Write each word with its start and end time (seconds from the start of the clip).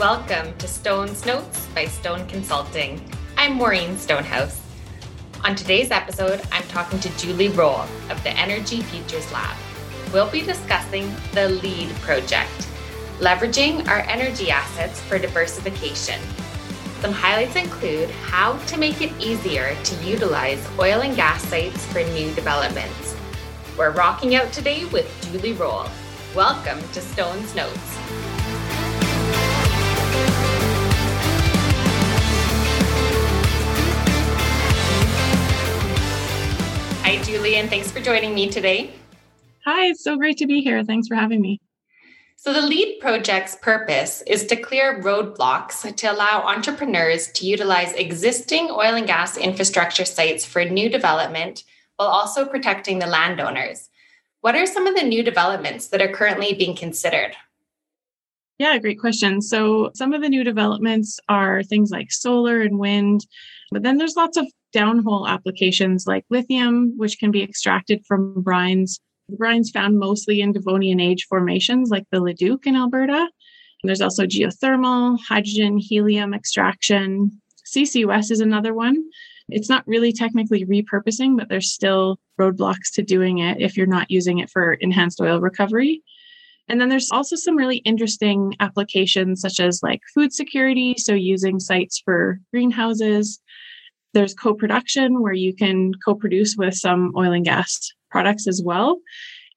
Welcome 0.00 0.56
to 0.56 0.66
Stone's 0.66 1.26
Notes 1.26 1.66
by 1.74 1.84
Stone 1.84 2.26
Consulting. 2.26 3.02
I'm 3.36 3.56
Maureen 3.56 3.98
Stonehouse. 3.98 4.58
On 5.44 5.54
today's 5.54 5.90
episode, 5.90 6.40
I'm 6.50 6.62
talking 6.68 6.98
to 7.00 7.18
Julie 7.18 7.50
Roll 7.50 7.82
of 8.08 8.22
the 8.22 8.30
Energy 8.30 8.80
Futures 8.80 9.30
Lab. 9.30 9.54
We'll 10.10 10.30
be 10.30 10.40
discussing 10.40 11.14
the 11.34 11.50
LEAD 11.50 11.90
project, 11.96 12.66
leveraging 13.18 13.88
our 13.88 13.98
energy 14.08 14.50
assets 14.50 15.02
for 15.02 15.18
diversification. 15.18 16.18
Some 17.02 17.12
highlights 17.12 17.56
include 17.56 18.08
how 18.08 18.56
to 18.56 18.78
make 18.78 19.02
it 19.02 19.12
easier 19.20 19.76
to 19.84 19.94
utilize 19.96 20.66
oil 20.78 21.02
and 21.02 21.14
gas 21.14 21.42
sites 21.42 21.84
for 21.92 22.02
new 22.14 22.32
developments. 22.32 23.14
We're 23.76 23.90
rocking 23.90 24.34
out 24.34 24.50
today 24.50 24.86
with 24.86 25.14
Julie 25.30 25.52
Roll. 25.52 25.84
Welcome 26.34 26.80
to 26.92 27.02
Stone's 27.02 27.54
Notes. 27.54 28.29
For 38.00 38.06
joining 38.06 38.34
me 38.34 38.48
today. 38.48 38.90
Hi, 39.66 39.86
it's 39.86 40.02
so 40.02 40.16
great 40.16 40.38
to 40.38 40.46
be 40.46 40.62
here. 40.62 40.82
Thanks 40.84 41.06
for 41.06 41.16
having 41.16 41.40
me. 41.40 41.60
So, 42.36 42.54
the 42.54 42.62
LEAD 42.62 42.98
project's 43.00 43.56
purpose 43.56 44.22
is 44.26 44.46
to 44.46 44.56
clear 44.56 45.02
roadblocks 45.02 45.94
to 45.94 46.06
allow 46.10 46.42
entrepreneurs 46.42 47.30
to 47.32 47.46
utilize 47.46 47.92
existing 47.92 48.70
oil 48.70 48.94
and 48.94 49.06
gas 49.06 49.36
infrastructure 49.36 50.06
sites 50.06 50.46
for 50.46 50.64
new 50.64 50.88
development 50.88 51.64
while 51.96 52.08
also 52.08 52.46
protecting 52.46 52.98
the 52.98 53.06
landowners. 53.06 53.90
What 54.40 54.56
are 54.56 54.64
some 54.64 54.86
of 54.86 54.96
the 54.96 55.02
new 55.02 55.22
developments 55.22 55.88
that 55.88 56.00
are 56.00 56.10
currently 56.10 56.54
being 56.54 56.74
considered? 56.74 57.36
Yeah, 58.58 58.78
great 58.78 58.98
question. 58.98 59.42
So, 59.42 59.90
some 59.94 60.14
of 60.14 60.22
the 60.22 60.30
new 60.30 60.42
developments 60.42 61.20
are 61.28 61.62
things 61.62 61.90
like 61.90 62.10
solar 62.10 62.62
and 62.62 62.78
wind, 62.78 63.26
but 63.70 63.82
then 63.82 63.98
there's 63.98 64.16
lots 64.16 64.38
of 64.38 64.46
downhole 64.74 65.28
applications 65.28 66.06
like 66.06 66.24
lithium, 66.30 66.94
which 66.96 67.18
can 67.18 67.30
be 67.30 67.42
extracted 67.42 68.04
from 68.06 68.42
brines. 68.42 69.00
Brines 69.32 69.72
found 69.72 69.98
mostly 69.98 70.40
in 70.40 70.52
Devonian 70.52 71.00
age 71.00 71.26
formations 71.28 71.90
like 71.90 72.04
the 72.10 72.20
Leduc 72.20 72.66
in 72.66 72.76
Alberta. 72.76 73.28
And 73.82 73.88
there's 73.88 74.00
also 74.00 74.24
geothermal, 74.24 75.18
hydrogen, 75.20 75.78
helium 75.78 76.34
extraction. 76.34 77.40
CCUS 77.66 78.30
is 78.30 78.40
another 78.40 78.74
one. 78.74 78.96
It's 79.48 79.68
not 79.68 79.86
really 79.86 80.12
technically 80.12 80.64
repurposing, 80.64 81.36
but 81.36 81.48
there's 81.48 81.72
still 81.72 82.20
roadblocks 82.38 82.92
to 82.94 83.02
doing 83.02 83.38
it 83.38 83.60
if 83.60 83.76
you're 83.76 83.86
not 83.86 84.10
using 84.10 84.38
it 84.38 84.50
for 84.50 84.74
enhanced 84.74 85.20
oil 85.20 85.40
recovery. 85.40 86.02
And 86.68 86.80
then 86.80 86.88
there's 86.88 87.10
also 87.10 87.34
some 87.34 87.56
really 87.56 87.78
interesting 87.78 88.54
applications, 88.60 89.40
such 89.40 89.58
as 89.58 89.82
like 89.82 90.00
food 90.14 90.32
security. 90.32 90.94
So, 90.98 91.14
using 91.14 91.58
sites 91.58 92.00
for 92.04 92.38
greenhouses, 92.52 93.40
there's 94.12 94.34
co 94.34 94.54
production 94.54 95.20
where 95.20 95.32
you 95.32 95.54
can 95.54 95.92
co 96.04 96.14
produce 96.14 96.56
with 96.56 96.74
some 96.74 97.12
oil 97.16 97.32
and 97.32 97.44
gas 97.44 97.92
products 98.10 98.46
as 98.46 98.62
well. 98.64 98.98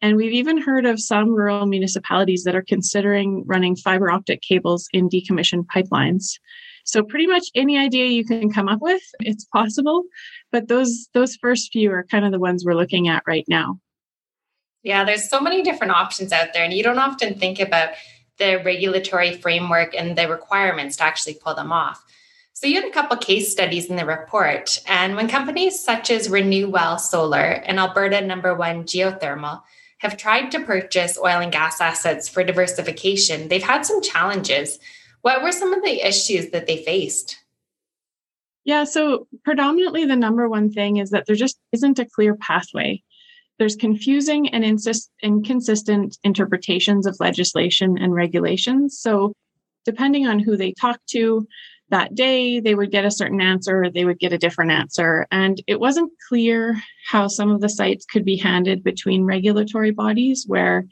And 0.01 0.17
we've 0.17 0.33
even 0.33 0.61
heard 0.61 0.85
of 0.85 0.99
some 0.99 1.29
rural 1.29 1.65
municipalities 1.65 2.43
that 2.43 2.55
are 2.55 2.65
considering 2.67 3.43
running 3.45 3.75
fiber 3.75 4.11
optic 4.11 4.41
cables 4.41 4.87
in 4.91 5.09
decommissioned 5.09 5.65
pipelines. 5.67 6.39
So 6.83 7.03
pretty 7.03 7.25
much 7.25 7.45
any 7.55 7.77
idea 7.77 8.07
you 8.07 8.25
can 8.25 8.51
come 8.51 8.67
up 8.67 8.81
with, 8.81 9.01
it's 9.21 9.45
possible. 9.45 10.03
But 10.51 10.67
those 10.67 11.07
those 11.13 11.35
first 11.37 11.71
few 11.71 11.91
are 11.91 12.03
kind 12.03 12.25
of 12.25 12.31
the 12.31 12.39
ones 12.39 12.65
we're 12.65 12.75
looking 12.75 13.07
at 13.07 13.23
right 13.25 13.45
now. 13.47 13.79
Yeah, 14.83 15.05
there's 15.05 15.29
so 15.29 15.39
many 15.39 15.63
different 15.63 15.93
options 15.93 16.33
out 16.33 16.51
there, 16.53 16.65
and 16.65 16.73
you 16.73 16.83
don't 16.83 16.99
often 16.99 17.39
think 17.39 17.59
about 17.59 17.91
the 18.37 18.61
regulatory 18.65 19.37
framework 19.37 19.95
and 19.95 20.17
the 20.17 20.27
requirements 20.27 20.97
to 20.97 21.03
actually 21.03 21.35
pull 21.35 21.55
them 21.55 21.71
off. 21.71 22.03
So 22.53 22.67
you 22.67 22.75
had 22.75 22.89
a 22.89 22.93
couple 22.93 23.17
case 23.17 23.51
studies 23.51 23.87
in 23.87 23.95
the 23.95 24.05
report. 24.05 24.79
And 24.87 25.15
when 25.15 25.27
companies 25.27 25.83
such 25.83 26.11
as 26.11 26.27
RenuWell 26.27 26.99
Solar 26.99 27.39
and 27.39 27.79
Alberta 27.79 28.21
number 28.21 28.53
one 28.53 28.83
geothermal 28.83 29.63
have 29.99 30.17
tried 30.17 30.51
to 30.51 30.59
purchase 30.59 31.17
oil 31.17 31.39
and 31.39 31.51
gas 31.51 31.81
assets 31.81 32.29
for 32.29 32.43
diversification, 32.43 33.47
they've 33.47 33.63
had 33.63 33.85
some 33.85 34.01
challenges. 34.01 34.79
What 35.21 35.41
were 35.41 35.51
some 35.51 35.73
of 35.73 35.83
the 35.83 36.05
issues 36.05 36.51
that 36.51 36.67
they 36.67 36.83
faced? 36.83 37.39
Yeah, 38.65 38.83
so 38.83 39.27
predominantly 39.43 40.05
the 40.05 40.15
number 40.15 40.47
one 40.47 40.71
thing 40.71 40.97
is 40.97 41.09
that 41.09 41.25
there 41.25 41.35
just 41.35 41.57
isn't 41.71 41.99
a 41.99 42.05
clear 42.05 42.35
pathway. 42.35 43.01
There's 43.57 43.75
confusing 43.75 44.49
and 44.49 44.63
insist- 44.63 45.11
inconsistent 45.21 46.17
interpretations 46.23 47.07
of 47.07 47.17
legislation 47.19 47.97
and 47.97 48.13
regulations. 48.13 48.99
So, 48.99 49.33
depending 49.85 50.27
on 50.27 50.39
who 50.39 50.55
they 50.55 50.71
talk 50.71 50.99
to, 51.09 51.45
that 51.93 52.15
day 52.15 52.59
they 52.59 52.73
would 52.73 52.89
get 52.89 53.05
a 53.05 53.11
certain 53.11 53.39
answer 53.39 53.85
they 53.93 54.03
would 54.03 54.17
get 54.17 54.33
a 54.33 54.37
different 54.37 54.71
answer. 54.71 55.27
And 55.31 55.61
it 55.67 55.79
wasn't 55.79 56.11
clear 56.27 56.75
how 57.07 57.27
some 57.27 57.51
of 57.51 57.61
the 57.61 57.69
sites 57.69 58.03
could 58.03 58.25
be 58.25 58.35
handed 58.35 58.83
between 58.83 59.25
regulatory 59.25 59.91
bodies 59.91 60.43
where 60.47 60.85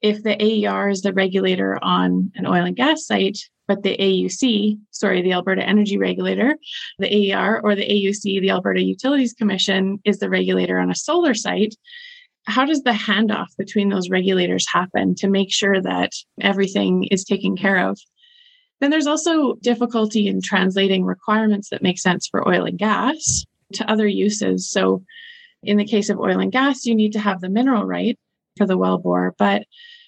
if 0.00 0.22
the 0.22 0.42
AER 0.42 0.88
is 0.88 1.02
the 1.02 1.12
regulator 1.12 1.78
on 1.84 2.32
an 2.36 2.46
oil 2.46 2.64
and 2.64 2.74
gas 2.74 3.06
site 3.06 3.38
but 3.68 3.82
the 3.82 3.98
AUC 3.98 4.78
sorry 4.90 5.20
the 5.20 5.34
Alberta 5.34 5.62
Energy 5.62 5.98
Regulator 5.98 6.56
the 6.98 7.32
AER 7.34 7.60
or 7.60 7.76
the 7.76 7.86
AUC 7.86 8.22
the 8.40 8.50
Alberta 8.50 8.82
Utilities 8.82 9.34
Commission 9.34 10.00
is 10.06 10.20
the 10.20 10.30
regulator 10.30 10.78
on 10.78 10.90
a 10.90 10.94
solar 10.94 11.34
site 11.34 11.74
how 12.46 12.64
does 12.64 12.82
the 12.82 12.92
handoff 12.92 13.48
between 13.58 13.90
those 13.90 14.08
regulators 14.08 14.66
happen 14.72 15.14
to 15.16 15.28
make 15.28 15.52
sure 15.52 15.82
that 15.82 16.12
everything 16.40 17.04
is 17.10 17.24
taken 17.24 17.58
care 17.58 17.86
of 17.90 17.98
then 18.80 18.90
there's 18.90 19.06
also 19.06 19.54
difficulty 19.56 20.26
in 20.26 20.40
translating 20.42 21.04
requirements 21.04 21.68
that 21.70 21.82
make 21.82 21.98
sense 21.98 22.26
for 22.26 22.46
oil 22.48 22.64
and 22.64 22.78
gas 22.78 23.44
to 23.74 23.90
other 23.90 24.06
uses. 24.06 24.70
So, 24.70 25.04
in 25.62 25.76
the 25.76 25.84
case 25.84 26.08
of 26.08 26.18
oil 26.18 26.40
and 26.40 26.50
gas, 26.50 26.86
you 26.86 26.94
need 26.94 27.12
to 27.12 27.20
have 27.20 27.40
the 27.40 27.50
mineral 27.50 27.84
right 27.84 28.18
for 28.56 28.66
the 28.66 28.78
well 28.78 28.98
bore. 28.98 29.34
But 29.38 29.64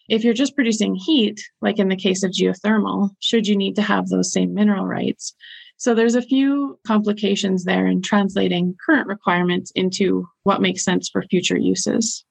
if 0.09 0.25
you're 0.25 0.35
just 0.35 0.55
producing 0.55 0.95
heat, 0.95 1.41
like 1.61 1.79
in 1.79 1.89
the 1.89 1.97
case 1.97 2.23
of 2.23 2.33
geothermal, 2.33 3.11
should 3.21 3.47
you 3.47 3.57
need 3.57 3.77
to 3.77 3.83
have 3.83 4.09
those 4.09 4.33
same 4.33 4.55
mineral 4.55 4.87
rights? 4.87 5.35
So 5.77 5.95
there's 5.95 6.15
a 6.15 6.23
few 6.23 6.79
complications 6.87 7.65
there 7.65 7.87
in 7.87 8.03
translating 8.03 8.77
current 8.85 9.09
requirements 9.09 9.73
into 9.75 10.27
what 10.45 10.63
makes 10.63 10.85
sense 10.85 11.09
for 11.09 11.23
future 11.23 11.59
uses. 11.59 12.25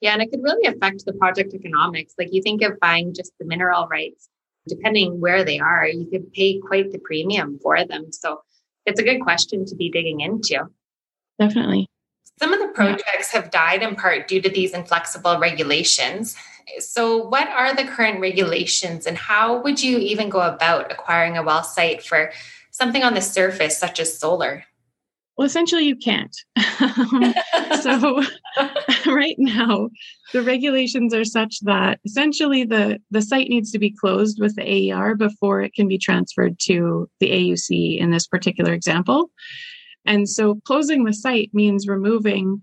Yeah, 0.00 0.12
and 0.12 0.22
it 0.22 0.30
could 0.30 0.42
really 0.42 0.66
affect 0.68 1.04
the 1.04 1.12
project 1.14 1.54
economics. 1.54 2.14
Like 2.18 2.28
you 2.30 2.42
think 2.42 2.62
of 2.62 2.78
buying 2.78 3.14
just 3.14 3.32
the 3.40 3.46
mineral 3.46 3.88
rights 3.88 4.28
depending 4.68 5.20
where 5.20 5.44
they 5.44 5.58
are, 5.58 5.86
you 5.86 6.06
could 6.06 6.32
pay 6.32 6.58
quite 6.58 6.92
the 6.92 6.98
premium 6.98 7.58
for 7.62 7.84
them. 7.84 8.12
So 8.12 8.42
it's 8.86 9.00
a 9.00 9.04
good 9.04 9.20
question 9.20 9.64
to 9.66 9.74
be 9.74 9.90
digging 9.90 10.20
into. 10.20 10.64
Definitely. 11.38 11.88
Some 12.38 12.52
of 12.52 12.60
the 12.60 12.68
projects 12.68 13.30
have 13.32 13.50
died 13.50 13.82
in 13.82 13.96
part 13.96 14.28
due 14.28 14.40
to 14.40 14.48
these 14.48 14.72
inflexible 14.72 15.38
regulations. 15.38 16.36
So, 16.78 17.16
what 17.16 17.48
are 17.48 17.74
the 17.74 17.84
current 17.84 18.20
regulations, 18.20 19.06
and 19.06 19.16
how 19.16 19.62
would 19.62 19.82
you 19.82 19.98
even 19.98 20.28
go 20.28 20.40
about 20.40 20.92
acquiring 20.92 21.36
a 21.36 21.42
well 21.42 21.64
site 21.64 22.02
for 22.02 22.30
something 22.70 23.02
on 23.02 23.14
the 23.14 23.22
surface, 23.22 23.78
such 23.78 23.98
as 23.98 24.18
solar? 24.18 24.64
Well, 25.38 25.46
essentially, 25.46 25.84
you 25.84 25.94
can't. 25.94 26.36
um, 26.80 27.32
so, 27.80 28.24
right 29.06 29.36
now, 29.38 29.88
the 30.32 30.42
regulations 30.42 31.14
are 31.14 31.24
such 31.24 31.60
that 31.60 32.00
essentially 32.04 32.64
the, 32.64 32.98
the 33.12 33.22
site 33.22 33.48
needs 33.48 33.70
to 33.70 33.78
be 33.78 33.94
closed 33.94 34.40
with 34.40 34.56
the 34.56 34.90
AER 34.92 35.14
before 35.14 35.62
it 35.62 35.74
can 35.74 35.86
be 35.86 35.96
transferred 35.96 36.58
to 36.62 37.08
the 37.20 37.30
AUC 37.30 38.00
in 38.00 38.10
this 38.10 38.26
particular 38.26 38.72
example. 38.72 39.30
And 40.04 40.28
so, 40.28 40.56
closing 40.66 41.04
the 41.04 41.14
site 41.14 41.50
means 41.52 41.86
removing 41.86 42.60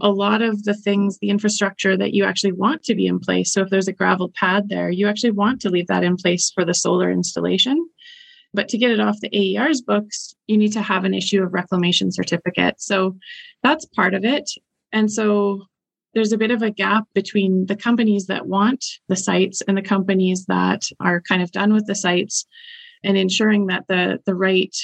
a 0.00 0.10
lot 0.10 0.42
of 0.42 0.64
the 0.64 0.74
things, 0.74 1.18
the 1.18 1.30
infrastructure 1.30 1.96
that 1.96 2.12
you 2.12 2.24
actually 2.24 2.52
want 2.52 2.82
to 2.84 2.94
be 2.94 3.06
in 3.06 3.20
place. 3.20 3.54
So, 3.54 3.62
if 3.62 3.70
there's 3.70 3.88
a 3.88 3.92
gravel 3.94 4.30
pad 4.38 4.68
there, 4.68 4.90
you 4.90 5.08
actually 5.08 5.30
want 5.30 5.62
to 5.62 5.70
leave 5.70 5.86
that 5.86 6.04
in 6.04 6.16
place 6.16 6.52
for 6.54 6.66
the 6.66 6.74
solar 6.74 7.10
installation. 7.10 7.88
But 8.54 8.68
to 8.68 8.78
get 8.78 8.90
it 8.90 9.00
off 9.00 9.20
the 9.20 9.58
AER's 9.58 9.82
books, 9.82 10.34
you 10.46 10.56
need 10.56 10.72
to 10.72 10.82
have 10.82 11.04
an 11.04 11.14
issue 11.14 11.42
of 11.42 11.52
reclamation 11.52 12.10
certificate. 12.10 12.80
So 12.80 13.16
that's 13.62 13.84
part 13.84 14.14
of 14.14 14.24
it. 14.24 14.50
And 14.92 15.12
so 15.12 15.64
there's 16.14 16.32
a 16.32 16.38
bit 16.38 16.50
of 16.50 16.62
a 16.62 16.70
gap 16.70 17.04
between 17.14 17.66
the 17.66 17.76
companies 17.76 18.26
that 18.26 18.46
want 18.46 18.84
the 19.08 19.16
sites 19.16 19.60
and 19.68 19.76
the 19.76 19.82
companies 19.82 20.46
that 20.46 20.82
are 21.00 21.20
kind 21.20 21.42
of 21.42 21.52
done 21.52 21.72
with 21.72 21.86
the 21.86 21.94
sites 21.94 22.46
and 23.04 23.16
ensuring 23.16 23.66
that 23.66 23.84
the, 23.88 24.18
the 24.26 24.34
right 24.34 24.74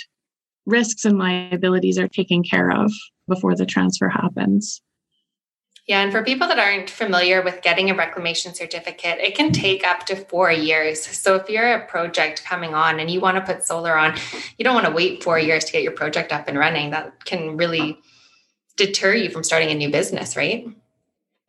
risks 0.67 1.05
and 1.05 1.19
liabilities 1.19 1.99
are 1.99 2.09
taken 2.09 2.43
care 2.43 2.71
of 2.71 2.93
before 3.29 3.55
the 3.55 3.67
transfer 3.67 4.09
happens. 4.09 4.83
Yeah, 5.87 6.01
and 6.01 6.11
for 6.11 6.23
people 6.23 6.49
that 6.49 6.59
aren't 6.59 6.89
familiar 6.89 7.43
with 7.43 7.61
getting 7.61 7.91
a 7.91 7.95
reclamation 7.95 8.55
certificate, 8.55 9.19
it 9.19 9.35
can 9.35 9.53
take 9.53 9.87
up 9.87 10.07
to 10.07 10.17
four 10.17 10.51
years. 10.51 11.05
So 11.05 11.35
if 11.37 11.51
you're 11.51 11.75
a 11.75 11.87
project 11.87 12.43
coming 12.43 12.75
on 12.75 13.01
and 13.01 13.11
you 13.11 13.21
want 13.21 13.37
to 13.37 13.43
put 13.43 13.65
solar 13.65 13.95
on, 13.97 14.17
you 14.57 14.65
don't 14.65 14.75
want 14.75 14.87
to 14.87 14.93
wait 14.93 15.23
four 15.23 15.39
years 15.39 15.65
to 15.67 15.73
get 15.73 15.83
your 15.83 15.93
project 15.93 16.33
up 16.33 16.49
and 16.49 16.59
running. 16.59 16.91
That 16.91 17.27
can 17.27 17.59
really 17.59 17.99
deter 18.77 19.15
you 19.15 19.29
from 19.29 19.45
starting 19.45 19.71
a 19.71 19.75
new 19.75 19.91
business, 19.91 20.37
right? 20.37 20.67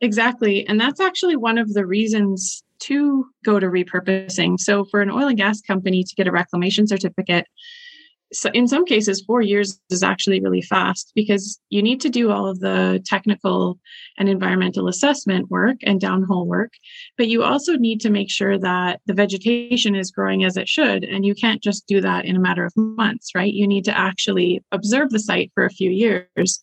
Exactly. 0.02 0.68
And 0.68 0.78
that's 0.78 1.00
actually 1.00 1.36
one 1.36 1.56
of 1.56 1.72
the 1.72 1.86
reasons 1.86 2.62
to 2.80 3.26
go 3.42 3.58
to 3.58 3.66
repurposing. 3.66 4.60
So, 4.60 4.84
for 4.84 5.00
an 5.00 5.10
oil 5.10 5.28
and 5.28 5.38
gas 5.38 5.62
company 5.62 6.04
to 6.04 6.14
get 6.14 6.26
a 6.26 6.32
reclamation 6.32 6.86
certificate, 6.86 7.46
so 8.32 8.50
in 8.52 8.66
some 8.66 8.84
cases, 8.84 9.22
four 9.24 9.40
years 9.40 9.80
is 9.90 10.02
actually 10.02 10.40
really 10.40 10.62
fast 10.62 11.12
because 11.14 11.60
you 11.70 11.80
need 11.80 12.00
to 12.00 12.08
do 12.08 12.30
all 12.30 12.48
of 12.48 12.58
the 12.58 13.00
technical 13.04 13.78
and 14.18 14.28
environmental 14.28 14.88
assessment 14.88 15.48
work 15.48 15.76
and 15.84 16.00
downhole 16.00 16.46
work. 16.46 16.72
But 17.16 17.28
you 17.28 17.44
also 17.44 17.76
need 17.76 18.00
to 18.00 18.10
make 18.10 18.30
sure 18.30 18.58
that 18.58 19.00
the 19.06 19.14
vegetation 19.14 19.94
is 19.94 20.10
growing 20.10 20.42
as 20.44 20.56
it 20.56 20.68
should. 20.68 21.04
And 21.04 21.24
you 21.24 21.34
can't 21.34 21.62
just 21.62 21.86
do 21.86 22.00
that 22.00 22.24
in 22.24 22.34
a 22.34 22.40
matter 22.40 22.64
of 22.64 22.72
months, 22.76 23.30
right? 23.34 23.52
You 23.52 23.66
need 23.66 23.84
to 23.84 23.96
actually 23.96 24.62
observe 24.72 25.10
the 25.10 25.20
site 25.20 25.52
for 25.54 25.64
a 25.64 25.70
few 25.70 25.90
years 25.90 26.62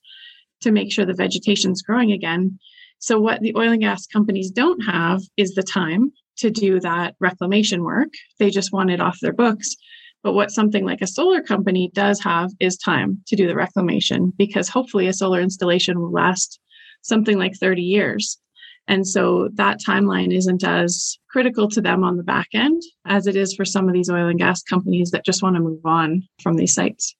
to 0.61 0.71
make 0.71 0.91
sure 0.91 1.05
the 1.05 1.13
vegetation 1.13 1.71
is 1.71 1.81
growing 1.81 2.11
again. 2.11 2.59
So, 2.99 3.19
what 3.19 3.41
the 3.41 3.53
oil 3.55 3.71
and 3.71 3.81
gas 3.81 4.05
companies 4.05 4.49
don't 4.49 4.81
have 4.81 5.21
is 5.37 5.55
the 5.55 5.63
time 5.63 6.11
to 6.37 6.49
do 6.49 6.79
that 6.81 7.15
reclamation 7.19 7.83
work. 7.83 8.09
They 8.39 8.49
just 8.49 8.73
want 8.73 8.91
it 8.91 8.99
off 8.99 9.19
their 9.21 9.33
books. 9.33 9.75
But 10.23 10.33
what 10.33 10.51
something 10.51 10.85
like 10.85 11.01
a 11.01 11.07
solar 11.07 11.41
company 11.41 11.91
does 11.93 12.21
have 12.21 12.51
is 12.59 12.77
time 12.77 13.21
to 13.27 13.35
do 13.35 13.45
the 13.45 13.55
reclamation 13.55 14.31
because 14.37 14.69
hopefully 14.69 15.07
a 15.07 15.13
solar 15.13 15.41
installation 15.41 15.99
will 15.99 16.11
last 16.11 16.59
something 17.01 17.37
like 17.37 17.55
30 17.55 17.81
years. 17.81 18.39
And 18.87 19.07
so 19.07 19.49
that 19.55 19.79
timeline 19.85 20.35
isn't 20.35 20.63
as 20.63 21.17
critical 21.29 21.69
to 21.69 21.81
them 21.81 22.03
on 22.03 22.17
the 22.17 22.23
back 22.23 22.47
end 22.53 22.81
as 23.05 23.27
it 23.27 23.35
is 23.35 23.53
for 23.53 23.65
some 23.65 23.87
of 23.87 23.93
these 23.93 24.09
oil 24.09 24.27
and 24.27 24.39
gas 24.39 24.61
companies 24.61 25.11
that 25.11 25.25
just 25.25 25.43
want 25.43 25.55
to 25.55 25.61
move 25.61 25.85
on 25.85 26.23
from 26.41 26.55
these 26.55 26.73
sites. 26.73 27.15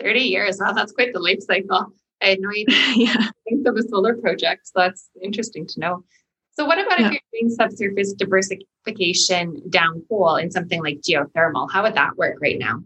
30 0.00 0.20
years. 0.20 0.58
Wow, 0.60 0.72
that's 0.72 0.92
quite 0.92 1.12
the 1.12 1.20
life 1.20 1.40
cycle. 1.40 1.92
I 2.22 2.26
had 2.26 2.40
no 2.40 2.50
idea. 2.58 2.64
yeah. 2.96 3.30
Think 3.48 3.66
of 3.66 3.76
a 3.76 3.82
solar 3.88 4.16
project. 4.16 4.66
So 4.66 4.72
that's 4.76 5.08
interesting 5.22 5.66
to 5.68 5.80
know. 5.80 6.04
So, 6.60 6.66
what 6.66 6.78
about 6.78 7.00
yeah. 7.00 7.06
if 7.06 7.12
you're 7.12 7.40
doing 7.40 7.50
subsurface 7.54 8.12
diversification 8.12 9.62
downhole 9.70 10.42
in 10.42 10.50
something 10.50 10.82
like 10.82 11.00
geothermal? 11.00 11.70
How 11.72 11.82
would 11.82 11.94
that 11.94 12.18
work 12.18 12.36
right 12.42 12.58
now? 12.58 12.82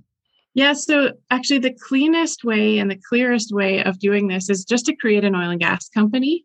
Yeah, 0.54 0.74
so 0.74 1.10
actually, 1.32 1.58
the 1.58 1.76
cleanest 1.88 2.44
way 2.44 2.78
and 2.78 2.88
the 2.88 3.00
clearest 3.08 3.52
way 3.52 3.82
of 3.82 3.98
doing 3.98 4.28
this 4.28 4.48
is 4.48 4.64
just 4.64 4.86
to 4.86 4.94
create 4.94 5.24
an 5.24 5.34
oil 5.34 5.50
and 5.50 5.58
gas 5.58 5.88
company 5.88 6.44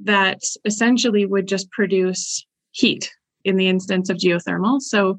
that 0.00 0.40
essentially 0.64 1.24
would 1.26 1.46
just 1.46 1.70
produce 1.70 2.44
heat 2.72 3.08
in 3.44 3.54
the 3.54 3.68
instance 3.68 4.10
of 4.10 4.16
geothermal. 4.16 4.80
So, 4.80 5.16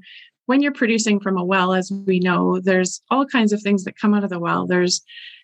when 0.47 0.61
you're 0.61 0.73
producing 0.73 1.21
from 1.21 1.37
a 1.37 1.45
well, 1.45 1.73
as 1.73 1.89
we 2.05 2.19
know, 2.19 2.59
there's 2.59 2.99
all 3.09 3.25
kinds 3.25 3.53
of 3.53 3.61
things 3.61 3.85
that 3.85 3.97
come 3.97 4.13
out 4.13 4.25
of 4.25 4.29
the 4.29 4.39
well. 4.39 4.67
There's 4.67 5.01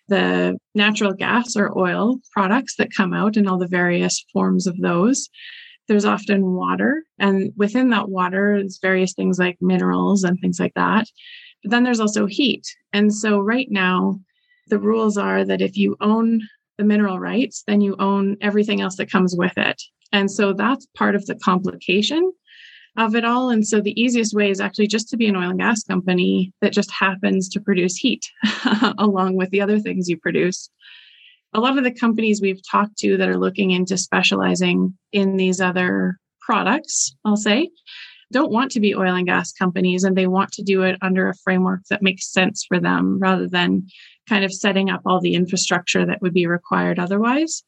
the 0.08 0.58
natural 0.74 1.14
gas 1.14 1.56
or 1.56 1.78
oil 1.78 2.18
products 2.32 2.76
that 2.76 2.94
come 2.94 3.14
out 3.14 3.38
and 3.38 3.48
all 3.48 3.56
the 3.56 3.66
various 3.66 4.22
forms 4.30 4.66
of 4.66 4.76
those 4.76 5.30
there's 5.88 6.04
often 6.04 6.52
water 6.52 7.04
and 7.18 7.52
within 7.56 7.90
that 7.90 8.08
water 8.08 8.54
is 8.54 8.78
various 8.80 9.14
things 9.14 9.38
like 9.38 9.58
minerals 9.60 10.24
and 10.24 10.38
things 10.40 10.60
like 10.60 10.74
that. 10.74 11.06
But 11.62 11.70
then 11.70 11.84
there's 11.84 12.00
also 12.00 12.26
heat. 12.26 12.66
And 12.92 13.14
so 13.14 13.40
right 13.40 13.68
now 13.70 14.20
the 14.68 14.78
rules 14.78 15.16
are 15.18 15.44
that 15.44 15.60
if 15.60 15.76
you 15.76 15.96
own 16.00 16.42
the 16.78 16.84
mineral 16.84 17.18
rights 17.18 17.64
then 17.66 17.80
you 17.80 17.96
own 17.98 18.36
everything 18.40 18.80
else 18.80 18.96
that 18.96 19.10
comes 19.10 19.34
with 19.36 19.56
it. 19.56 19.82
And 20.12 20.30
so 20.30 20.52
that's 20.52 20.86
part 20.94 21.14
of 21.14 21.26
the 21.26 21.34
complication 21.36 22.32
of 22.96 23.14
it 23.14 23.24
all. 23.24 23.50
And 23.50 23.66
so 23.66 23.80
the 23.80 23.98
easiest 24.00 24.34
way 24.34 24.50
is 24.50 24.60
actually 24.60 24.86
just 24.86 25.08
to 25.08 25.16
be 25.16 25.26
an 25.26 25.36
oil 25.36 25.50
and 25.50 25.58
gas 25.58 25.82
company 25.82 26.52
that 26.60 26.72
just 26.72 26.90
happens 26.90 27.48
to 27.50 27.60
produce 27.60 27.96
heat 27.96 28.30
along 28.98 29.36
with 29.36 29.50
the 29.50 29.60
other 29.60 29.78
things 29.78 30.08
you 30.08 30.18
produce 30.18 30.68
a 31.54 31.60
lot 31.60 31.78
of 31.78 31.84
the 31.84 31.92
companies 31.92 32.40
we've 32.40 32.62
talked 32.68 32.96
to 32.98 33.16
that 33.16 33.28
are 33.28 33.38
looking 33.38 33.70
into 33.72 33.98
specializing 33.98 34.96
in 35.12 35.36
these 35.36 35.60
other 35.60 36.18
products, 36.40 37.14
I'll 37.24 37.36
say, 37.36 37.70
don't 38.32 38.52
want 38.52 38.70
to 38.72 38.80
be 38.80 38.94
oil 38.94 39.14
and 39.14 39.26
gas 39.26 39.52
companies 39.52 40.04
and 40.04 40.16
they 40.16 40.26
want 40.26 40.50
to 40.52 40.62
do 40.62 40.82
it 40.82 40.96
under 41.02 41.28
a 41.28 41.36
framework 41.44 41.82
that 41.90 42.02
makes 42.02 42.32
sense 42.32 42.64
for 42.66 42.80
them 42.80 43.18
rather 43.18 43.46
than 43.46 43.86
kind 44.28 44.44
of 44.44 44.52
setting 44.52 44.88
up 44.88 45.02
all 45.04 45.20
the 45.20 45.34
infrastructure 45.34 46.06
that 46.06 46.22
would 46.22 46.32
be 46.32 46.46
required 46.46 46.98
otherwise. 46.98 47.62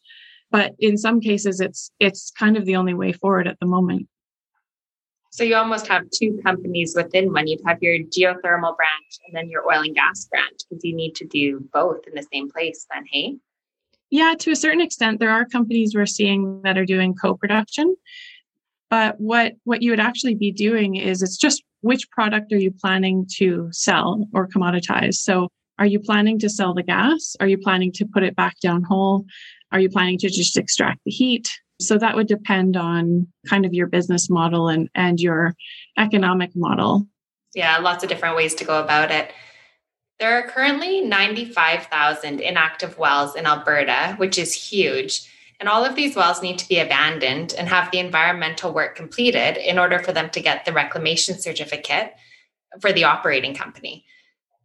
But 0.50 0.72
in 0.78 0.96
some 0.96 1.20
cases 1.20 1.60
it's 1.60 1.90
it's 2.00 2.30
kind 2.30 2.56
of 2.56 2.64
the 2.64 2.76
only 2.76 2.94
way 2.94 3.12
forward 3.12 3.46
at 3.46 3.58
the 3.60 3.66
moment. 3.66 4.08
So 5.30 5.44
you 5.44 5.56
almost 5.56 5.88
have 5.88 6.04
two 6.10 6.40
companies 6.44 6.94
within 6.96 7.32
one. 7.32 7.48
You'd 7.48 7.60
have 7.66 7.82
your 7.82 7.98
geothermal 7.98 8.76
branch 8.76 9.18
and 9.26 9.34
then 9.34 9.50
your 9.50 9.66
oil 9.66 9.82
and 9.82 9.94
gas 9.94 10.24
branch 10.26 10.60
because 10.70 10.84
you 10.84 10.94
need 10.94 11.14
to 11.16 11.26
do 11.26 11.68
both 11.72 12.06
in 12.06 12.14
the 12.14 12.26
same 12.32 12.50
place 12.50 12.86
then 12.90 13.04
hey 13.10 13.36
yeah, 14.10 14.34
to 14.38 14.50
a 14.50 14.56
certain 14.56 14.80
extent, 14.80 15.20
there 15.20 15.30
are 15.30 15.44
companies 15.44 15.94
we're 15.94 16.06
seeing 16.06 16.60
that 16.62 16.78
are 16.78 16.84
doing 16.84 17.14
co-production. 17.14 17.96
But 18.90 19.18
what 19.18 19.54
what 19.64 19.82
you 19.82 19.90
would 19.90 20.00
actually 20.00 20.34
be 20.34 20.52
doing 20.52 20.96
is 20.96 21.22
it's 21.22 21.36
just 21.36 21.64
which 21.80 22.08
product 22.10 22.52
are 22.52 22.58
you 22.58 22.70
planning 22.70 23.26
to 23.36 23.68
sell 23.72 24.26
or 24.32 24.46
commoditize? 24.46 25.14
So 25.14 25.48
are 25.78 25.86
you 25.86 25.98
planning 25.98 26.38
to 26.38 26.48
sell 26.48 26.74
the 26.74 26.82
gas? 26.82 27.34
Are 27.40 27.48
you 27.48 27.58
planning 27.58 27.92
to 27.92 28.06
put 28.06 28.22
it 28.22 28.36
back 28.36 28.58
down 28.60 28.84
hole? 28.84 29.24
Are 29.72 29.80
you 29.80 29.90
planning 29.90 30.18
to 30.18 30.30
just 30.30 30.56
extract 30.56 31.00
the 31.04 31.10
heat? 31.10 31.50
So 31.80 31.98
that 31.98 32.14
would 32.14 32.28
depend 32.28 32.76
on 32.76 33.26
kind 33.48 33.66
of 33.66 33.74
your 33.74 33.88
business 33.88 34.30
model 34.30 34.68
and, 34.68 34.88
and 34.94 35.20
your 35.20 35.56
economic 35.98 36.52
model. 36.54 37.06
Yeah, 37.54 37.78
lots 37.78 38.04
of 38.04 38.08
different 38.08 38.36
ways 38.36 38.54
to 38.56 38.64
go 38.64 38.80
about 38.82 39.10
it. 39.10 39.32
There 40.20 40.38
are 40.38 40.48
currently 40.48 41.00
95,000 41.00 42.40
inactive 42.40 42.98
wells 42.98 43.34
in 43.34 43.46
Alberta, 43.46 44.14
which 44.16 44.38
is 44.38 44.54
huge. 44.54 45.28
And 45.60 45.68
all 45.68 45.84
of 45.84 45.96
these 45.96 46.14
wells 46.14 46.42
need 46.42 46.58
to 46.58 46.68
be 46.68 46.78
abandoned 46.78 47.54
and 47.56 47.68
have 47.68 47.90
the 47.90 47.98
environmental 47.98 48.72
work 48.72 48.96
completed 48.96 49.56
in 49.56 49.78
order 49.78 49.98
for 49.98 50.12
them 50.12 50.30
to 50.30 50.40
get 50.40 50.64
the 50.64 50.72
reclamation 50.72 51.38
certificate 51.38 52.14
for 52.80 52.92
the 52.92 53.04
operating 53.04 53.54
company. 53.54 54.04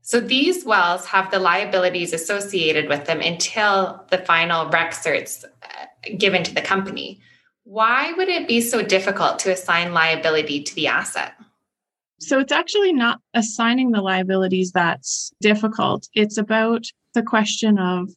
So 0.01 0.19
these 0.19 0.65
wells 0.65 1.05
have 1.05 1.29
the 1.29 1.39
liabilities 1.39 2.13
associated 2.13 2.89
with 2.89 3.05
them 3.05 3.21
until 3.21 4.05
the 4.09 4.17
final 4.17 4.67
rec 4.69 4.91
certs 4.91 5.43
uh, 5.45 5.85
given 6.17 6.43
to 6.43 6.53
the 6.53 6.61
company. 6.61 7.21
Why 7.63 8.13
would 8.13 8.29
it 8.29 8.47
be 8.47 8.61
so 8.61 8.81
difficult 8.81 9.37
to 9.39 9.51
assign 9.51 9.93
liability 9.93 10.63
to 10.63 10.75
the 10.75 10.87
asset? 10.87 11.33
So 12.19 12.39
it's 12.39 12.51
actually 12.51 12.93
not 12.93 13.19
assigning 13.33 13.91
the 13.91 14.01
liabilities 14.01 14.71
that's 14.71 15.31
difficult. 15.41 16.07
It's 16.13 16.37
about 16.37 16.83
the 17.13 17.23
question 17.23 17.79
of 17.79 18.09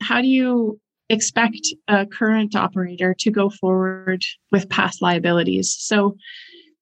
how 0.00 0.20
do 0.20 0.28
you 0.28 0.80
expect 1.08 1.66
a 1.88 2.06
current 2.06 2.54
operator 2.56 3.14
to 3.18 3.30
go 3.30 3.50
forward 3.50 4.22
with 4.50 4.68
past 4.68 5.02
liabilities? 5.02 5.74
So 5.78 6.16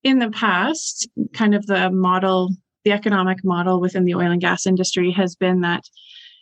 in 0.02 0.19
the 0.19 0.31
past, 0.31 1.09
kind 1.33 1.55
of 1.55 1.67
the 1.67 1.90
model, 1.90 2.50
the 2.85 2.93
economic 2.93 3.45
model 3.45 3.81
within 3.81 4.05
the 4.05 4.14
oil 4.14 4.31
and 4.31 4.40
gas 4.40 4.67
industry 4.67 5.11
has 5.12 5.35
been 5.35 5.61
that 5.62 5.85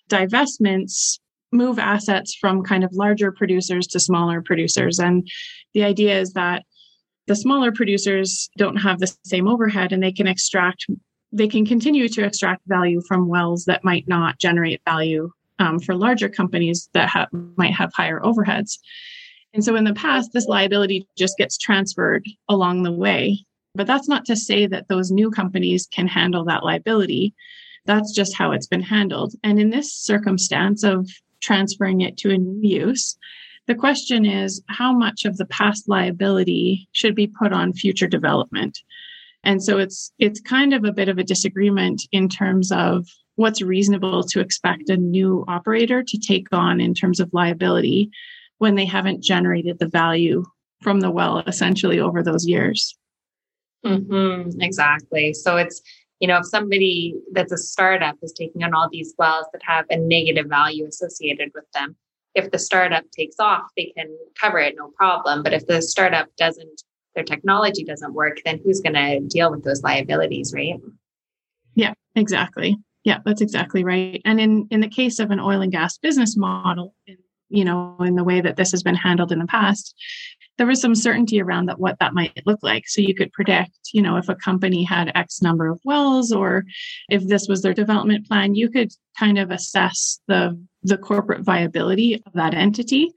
divestments 0.08 1.18
move 1.50 1.78
assets 1.78 2.36
from 2.38 2.62
kind 2.62 2.84
of 2.84 2.92
larger 2.92 3.32
producers 3.32 3.86
to 3.88 4.00
smaller 4.00 4.42
producers. 4.42 4.98
And 4.98 5.26
the 5.74 5.84
idea 5.84 6.20
is 6.20 6.34
that 6.34 6.64
the 7.28 7.36
smaller 7.36 7.70
producers 7.70 8.48
don't 8.56 8.76
have 8.76 8.98
the 8.98 9.14
same 9.24 9.46
overhead 9.46 9.92
and 9.92 10.02
they 10.02 10.12
can 10.12 10.26
extract 10.26 10.86
they 11.30 11.46
can 11.46 11.66
continue 11.66 12.08
to 12.08 12.24
extract 12.24 12.62
value 12.66 13.02
from 13.06 13.28
wells 13.28 13.66
that 13.66 13.84
might 13.84 14.08
not 14.08 14.38
generate 14.38 14.80
value 14.86 15.30
um, 15.58 15.78
for 15.78 15.94
larger 15.94 16.30
companies 16.30 16.88
that 16.94 17.10
ha- 17.10 17.26
might 17.56 17.74
have 17.74 17.92
higher 17.92 18.18
overheads. 18.20 18.78
And 19.52 19.62
so 19.62 19.76
in 19.76 19.84
the 19.84 19.92
past 19.92 20.32
this 20.32 20.46
liability 20.46 21.06
just 21.18 21.36
gets 21.36 21.58
transferred 21.58 22.24
along 22.48 22.82
the 22.82 22.92
way. 22.92 23.44
But 23.74 23.86
that's 23.86 24.08
not 24.08 24.24
to 24.24 24.36
say 24.36 24.66
that 24.66 24.88
those 24.88 25.10
new 25.10 25.30
companies 25.30 25.86
can 25.92 26.08
handle 26.08 26.46
that 26.46 26.64
liability. 26.64 27.34
That's 27.84 28.14
just 28.14 28.34
how 28.34 28.52
it's 28.52 28.66
been 28.66 28.82
handled. 28.82 29.34
And 29.44 29.60
in 29.60 29.68
this 29.68 29.94
circumstance 29.94 30.82
of 30.82 31.06
transferring 31.40 32.00
it 32.00 32.16
to 32.18 32.30
a 32.30 32.38
new 32.38 32.66
use 32.66 33.18
the 33.68 33.74
question 33.74 34.24
is 34.24 34.62
how 34.66 34.92
much 34.92 35.26
of 35.26 35.36
the 35.36 35.44
past 35.46 35.88
liability 35.88 36.88
should 36.92 37.14
be 37.14 37.26
put 37.26 37.52
on 37.52 37.74
future 37.74 38.08
development? 38.08 38.78
And 39.44 39.62
so 39.62 39.78
it's 39.78 40.10
it's 40.18 40.40
kind 40.40 40.72
of 40.72 40.84
a 40.84 40.92
bit 40.92 41.08
of 41.08 41.18
a 41.18 41.24
disagreement 41.24 42.02
in 42.10 42.28
terms 42.28 42.72
of 42.72 43.06
what's 43.36 43.62
reasonable 43.62 44.24
to 44.24 44.40
expect 44.40 44.88
a 44.88 44.96
new 44.96 45.44
operator 45.46 46.02
to 46.02 46.18
take 46.18 46.48
on 46.50 46.80
in 46.80 46.94
terms 46.94 47.20
of 47.20 47.30
liability 47.32 48.10
when 48.56 48.74
they 48.74 48.86
haven't 48.86 49.22
generated 49.22 49.78
the 49.78 49.86
value 49.86 50.44
from 50.82 51.00
the 51.00 51.10
well 51.10 51.40
essentially 51.46 52.00
over 52.00 52.22
those 52.22 52.46
years. 52.46 52.96
Mm-hmm, 53.84 54.60
exactly. 54.62 55.34
So 55.34 55.58
it's 55.58 55.82
you 56.20 56.26
know 56.26 56.38
if 56.38 56.46
somebody 56.46 57.14
that's 57.32 57.52
a 57.52 57.58
startup 57.58 58.16
is 58.22 58.32
taking 58.32 58.64
on 58.64 58.72
all 58.72 58.88
these 58.90 59.14
wells 59.18 59.46
that 59.52 59.62
have 59.62 59.84
a 59.90 59.98
negative 59.98 60.46
value 60.46 60.86
associated 60.86 61.50
with 61.54 61.64
them 61.74 61.96
if 62.38 62.50
the 62.50 62.58
startup 62.58 63.04
takes 63.10 63.36
off, 63.38 63.64
they 63.76 63.92
can 63.96 64.08
cover 64.40 64.58
it 64.58 64.74
no 64.76 64.90
problem. 64.96 65.42
But 65.42 65.52
if 65.52 65.66
the 65.66 65.82
startup 65.82 66.28
doesn't, 66.36 66.82
their 67.14 67.24
technology 67.24 67.84
doesn't 67.84 68.14
work, 68.14 68.38
then 68.44 68.60
who's 68.64 68.80
going 68.80 68.94
to 68.94 69.20
deal 69.20 69.50
with 69.50 69.64
those 69.64 69.82
liabilities, 69.82 70.52
right? 70.54 70.80
Yeah, 71.74 71.94
exactly. 72.14 72.76
Yeah, 73.04 73.18
that's 73.24 73.40
exactly 73.40 73.84
right. 73.84 74.20
And 74.24 74.40
in 74.40 74.66
in 74.70 74.80
the 74.80 74.88
case 74.88 75.18
of 75.18 75.30
an 75.30 75.40
oil 75.40 75.62
and 75.62 75.72
gas 75.72 75.98
business 75.98 76.36
model, 76.36 76.94
you 77.48 77.64
know, 77.64 77.96
in 78.00 78.16
the 78.16 78.24
way 78.24 78.40
that 78.40 78.56
this 78.56 78.70
has 78.72 78.82
been 78.82 78.94
handled 78.94 79.32
in 79.32 79.38
the 79.38 79.46
past, 79.46 79.94
there 80.58 80.66
was 80.66 80.80
some 80.80 80.94
certainty 80.94 81.40
around 81.40 81.66
that 81.66 81.78
what 81.78 81.98
that 82.00 82.14
might 82.14 82.42
look 82.44 82.58
like. 82.62 82.88
So 82.88 83.00
you 83.00 83.14
could 83.14 83.32
predict, 83.32 83.78
you 83.92 84.02
know, 84.02 84.16
if 84.16 84.28
a 84.28 84.34
company 84.34 84.82
had 84.82 85.12
X 85.14 85.40
number 85.40 85.68
of 85.68 85.80
wells 85.84 86.32
or 86.32 86.64
if 87.08 87.26
this 87.26 87.46
was 87.48 87.62
their 87.62 87.72
development 87.72 88.26
plan, 88.26 88.54
you 88.54 88.68
could 88.68 88.92
kind 89.18 89.38
of 89.38 89.50
assess 89.50 90.20
the 90.26 90.60
the 90.82 90.98
corporate 90.98 91.42
viability 91.42 92.14
of 92.14 92.32
that 92.34 92.54
entity. 92.54 93.12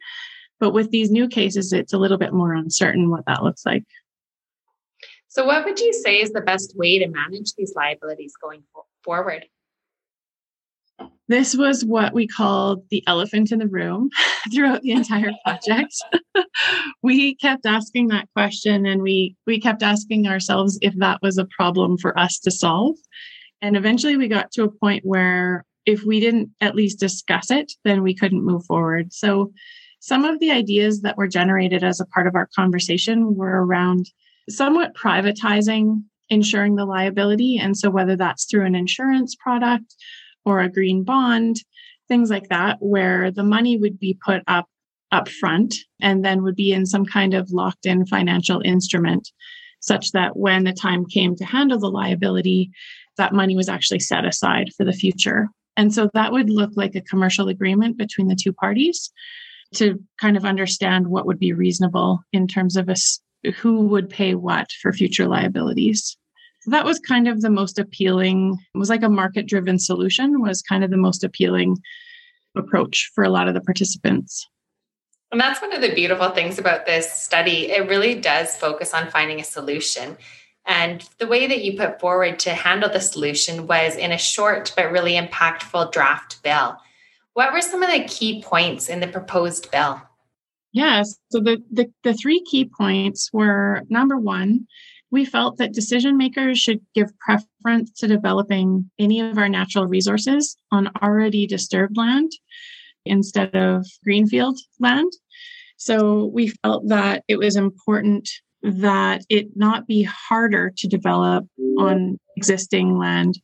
But 0.60 0.72
with 0.72 0.92
these 0.92 1.10
new 1.10 1.28
cases, 1.28 1.74
it's 1.74 1.94
a 1.94 1.98
little 1.98 2.18
bit 2.18 2.34
more 2.34 2.54
uncertain 2.54 3.10
what 3.10 3.26
that 3.26 3.44
looks 3.44 3.66
like. 3.66 3.84
So, 5.28 5.46
what 5.46 5.66
would 5.66 5.80
you 5.80 5.94
say 5.94 6.22
is 6.22 6.32
the 6.32 6.42
best 6.42 6.76
way 6.76 7.00
to 7.00 7.08
manage 7.08 7.54
these 7.54 7.74
liabilities 7.76 8.34
going 8.42 8.64
forward? 9.04 9.46
This 11.28 11.56
was 11.56 11.86
what 11.86 12.14
we 12.14 12.28
called 12.28 12.84
the 12.90 13.04
elephant 13.08 13.54
in 13.54 13.60
the 13.60 13.68
room 13.68 14.10
throughout 14.54 14.82
the 14.82 14.92
entire 14.92 15.32
project. 15.46 15.96
we 17.02 17.36
kept 17.36 17.66
asking 17.66 18.10
that 18.10 18.28
question 18.36 18.86
and 18.86 19.02
we 19.02 19.36
we 19.48 19.60
kept 19.60 19.82
asking 19.82 20.28
ourselves 20.28 20.78
if 20.82 20.94
that 20.98 21.20
was 21.22 21.38
a 21.38 21.46
problem 21.46 21.98
for 21.98 22.18
us 22.20 22.38
to 22.40 22.52
solve. 22.52 22.98
And 23.62 23.78
eventually 23.78 24.18
we 24.18 24.28
got 24.28 24.52
to 24.52 24.64
a 24.64 24.72
point 24.72 25.06
where 25.06 25.66
if 25.86 26.04
we 26.04 26.20
didn't 26.20 26.52
at 26.62 26.76
least 26.76 27.00
discuss 27.00 27.52
it, 27.52 27.72
then 27.84 28.04
we 28.04 28.16
couldn't 28.16 28.46
move 28.46 28.66
forward. 28.66 29.14
So 29.14 29.52
some 30.00 30.26
of 30.26 30.40
the 30.40 30.52
ideas 30.52 31.02
that 31.02 31.18
were 31.18 31.28
generated 31.28 31.84
as 31.84 32.00
a 32.00 32.06
part 32.06 32.28
of 32.28 32.36
our 32.36 32.50
conversation 32.56 33.36
were 33.36 33.64
around 33.64 34.08
somewhat 34.50 34.96
privatizing 34.96 36.04
insuring 36.32 36.76
the 36.76 36.86
liability. 36.86 37.58
And 37.58 37.78
so 37.78 37.92
whether 37.92 38.16
that's 38.16 38.46
through 38.46 38.66
an 38.66 38.74
insurance 38.74 39.36
product 39.36 39.94
or 40.46 40.62
a 40.62 40.72
green 40.72 41.04
bond, 41.04 41.58
things 42.08 42.30
like 42.32 42.48
that, 42.50 42.78
where 42.80 43.30
the 43.30 43.44
money 43.44 43.78
would 43.78 44.00
be 44.00 44.18
put 44.26 44.42
up 44.48 44.68
up 45.12 45.28
front 45.28 45.76
and 46.02 46.24
then 46.24 46.42
would 46.42 46.56
be 46.56 46.72
in 46.72 46.86
some 46.86 47.06
kind 47.06 47.34
of 47.34 47.52
locked 47.52 47.86
in 47.86 48.06
financial 48.06 48.62
instrument 48.64 49.30
such 49.82 50.14
that 50.14 50.38
when 50.38 50.64
the 50.64 50.72
time 50.72 51.06
came 51.06 51.36
to 51.36 51.44
handle 51.44 51.78
the 51.78 51.90
liability, 51.90 52.72
that 53.18 53.34
money 53.34 53.56
was 53.56 53.68
actually 53.68 54.00
set 54.00 54.24
aside 54.24 54.70
for 54.78 54.86
the 54.86 54.94
future. 54.94 55.50
And 55.82 55.92
so 55.92 56.12
that 56.14 56.32
would 56.32 56.52
look 56.52 56.70
like 56.76 56.94
a 56.94 57.02
commercial 57.02 57.48
agreement 57.48 57.98
between 57.98 58.28
the 58.28 58.36
two 58.36 58.54
parties 58.54 59.12
to 59.74 60.00
kind 60.20 60.38
of 60.38 60.46
understand 60.46 61.08
what 61.08 61.26
would 61.26 61.40
be 61.40 61.54
reasonable 61.54 62.20
in 62.32 62.48
terms 62.48 62.76
of 62.76 62.88
a, 62.88 62.96
who 63.54 63.88
would 63.88 64.08
pay 64.08 64.36
what 64.36 64.72
for 64.80 64.94
future 64.94 65.28
liabilities. 65.28 66.16
So 66.60 66.70
that 66.70 66.86
was 66.86 67.00
kind 67.00 67.28
of 67.28 67.42
the 67.42 67.50
most 67.50 67.80
appealing, 67.80 68.60
it 68.76 68.78
was 68.78 68.92
like 68.92 69.02
a 69.02 69.10
market 69.10 69.48
driven 69.48 69.80
solution, 69.80 70.40
was 70.40 70.62
kind 70.62 70.84
of 70.84 70.92
the 70.92 70.98
most 70.98 71.24
appealing 71.24 71.78
approach 72.56 73.10
for 73.16 73.24
a 73.24 73.32
lot 73.32 73.48
of 73.48 73.56
the 73.56 73.62
participants. 73.62 74.48
And 75.32 75.42
that's 75.42 75.64
one 75.64 75.74
of 75.74 75.82
the 75.82 75.96
beautiful 75.96 76.30
things 76.30 76.60
about 76.60 76.86
this 76.86 77.12
study. 77.12 77.72
It 77.72 77.90
really 77.90 78.22
does 78.22 78.56
focus 78.56 78.94
on 78.94 79.10
finding 79.10 79.40
a 79.40 79.44
solution. 79.44 80.16
And 80.66 81.08
the 81.18 81.28
way 81.28 81.48
that 81.48 81.64
you 81.64 81.78
put 81.78 82.00
forward 82.00 82.40
to 82.40 82.52
handle 82.52 82.90
the 82.90 83.00
solution 83.00 83.68
was 83.68 83.96
in 83.96 84.12
a 84.12 84.18
short 84.18 84.74
but 84.76 84.92
really 84.92 85.14
impactful 85.14 85.92
draft 85.92 86.42
bill. 86.44 86.78
What 87.34 87.54
were 87.54 87.62
some 87.62 87.82
of 87.82 87.92
the 87.92 88.08
key 88.08 88.44
points 88.44 88.90
in 88.90 89.00
the 89.00 89.08
proposed 89.08 89.72
bill? 89.72 90.02
Yes. 90.74 91.18
So 91.30 91.40
the, 91.40 91.62
the, 91.72 91.92
the 92.04 92.14
three 92.14 92.44
key 92.50 92.66
points 92.66 93.30
were 93.34 93.84
number 93.90 94.18
one, 94.18 94.68
we 95.12 95.26
felt 95.26 95.58
that 95.58 95.74
decision 95.74 96.18
makers 96.18 96.58
should 96.58 96.80
give 96.96 97.18
preference 97.20 97.92
to 98.00 98.08
developing 98.08 98.90
any 98.98 99.20
of 99.20 99.38
our 99.38 99.50
natural 99.50 99.86
resources 99.86 100.56
on 100.72 100.90
already 101.02 101.46
disturbed 101.46 101.98
land 101.98 102.32
instead 103.06 103.54
of 103.56 103.86
greenfield 104.04 104.58
land. 104.80 105.12
So 105.76 106.26
we 106.26 106.50
felt 106.64 106.88
that 106.88 107.24
it 107.28 107.38
was 107.38 107.56
important 107.56 108.30
that 108.64 109.24
it 109.30 109.50
not 109.56 109.88
be 109.88 110.04
harder 110.04 110.72
to 110.78 110.88
develop 110.88 111.46
on 111.80 112.20
existing 112.38 112.98
land 112.98 113.40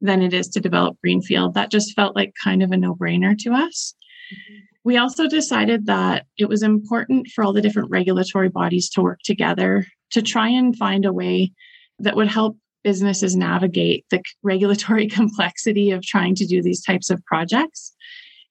than 0.00 0.22
it 0.22 0.32
is 0.32 0.48
to 0.48 0.60
develop 0.60 0.96
greenfield. 1.02 1.54
That 1.54 1.70
just 1.70 1.94
felt 1.94 2.16
like 2.16 2.34
kind 2.42 2.62
of 2.62 2.72
a 2.72 2.76
no 2.76 2.94
brainer 2.94 3.36
to 3.38 3.52
us. 3.52 3.94
Mm-hmm. 4.32 4.58
We 4.84 4.96
also 4.96 5.28
decided 5.28 5.86
that 5.86 6.26
it 6.36 6.48
was 6.48 6.62
important 6.62 7.28
for 7.28 7.44
all 7.44 7.52
the 7.52 7.60
different 7.60 7.90
regulatory 7.90 8.48
bodies 8.48 8.88
to 8.90 9.02
work 9.02 9.20
together 9.24 9.86
to 10.10 10.22
try 10.22 10.48
and 10.48 10.76
find 10.76 11.04
a 11.04 11.12
way 11.12 11.52
that 12.00 12.16
would 12.16 12.28
help 12.28 12.56
businesses 12.82 13.36
navigate 13.36 14.04
the 14.10 14.20
regulatory 14.42 15.06
complexity 15.08 15.92
of 15.92 16.02
trying 16.02 16.34
to 16.34 16.46
do 16.46 16.62
these 16.62 16.82
types 16.82 17.10
of 17.10 17.24
projects. 17.24 17.94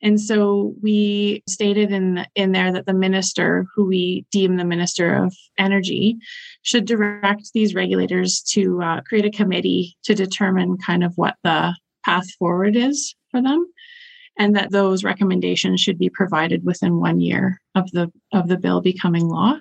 And 0.03 0.19
so 0.19 0.73
we 0.81 1.43
stated 1.47 1.91
in 1.91 2.25
in 2.35 2.51
there 2.51 2.71
that 2.71 2.85
the 2.85 2.93
minister, 2.93 3.67
who 3.75 3.85
we 3.85 4.25
deem 4.31 4.57
the 4.57 4.65
minister 4.65 5.13
of 5.13 5.35
energy, 5.57 6.17
should 6.63 6.85
direct 6.85 7.51
these 7.53 7.75
regulators 7.75 8.41
to 8.49 8.81
uh, 8.81 9.01
create 9.01 9.25
a 9.25 9.31
committee 9.31 9.95
to 10.03 10.15
determine 10.15 10.77
kind 10.77 11.03
of 11.03 11.13
what 11.15 11.35
the 11.43 11.75
path 12.03 12.29
forward 12.39 12.75
is 12.75 13.15
for 13.29 13.41
them, 13.41 13.65
and 14.39 14.55
that 14.55 14.71
those 14.71 15.03
recommendations 15.03 15.79
should 15.79 15.99
be 15.99 16.09
provided 16.09 16.65
within 16.65 16.99
one 16.99 17.21
year 17.21 17.61
of 17.75 17.89
the 17.91 18.11
of 18.33 18.47
the 18.47 18.57
bill 18.57 18.81
becoming 18.81 19.27
law. 19.27 19.59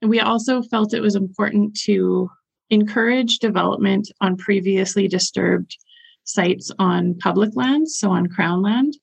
And 0.00 0.10
we 0.10 0.18
also 0.18 0.62
felt 0.62 0.92
it 0.92 1.00
was 1.00 1.14
important 1.14 1.78
to 1.82 2.28
encourage 2.70 3.38
development 3.38 4.10
on 4.20 4.36
previously 4.36 5.06
disturbed 5.06 5.76
sites 6.24 6.72
on 6.78 7.14
public 7.18 7.54
lands, 7.54 7.98
so 7.98 8.10
on 8.10 8.26
crown 8.26 8.62
land, 8.62 8.94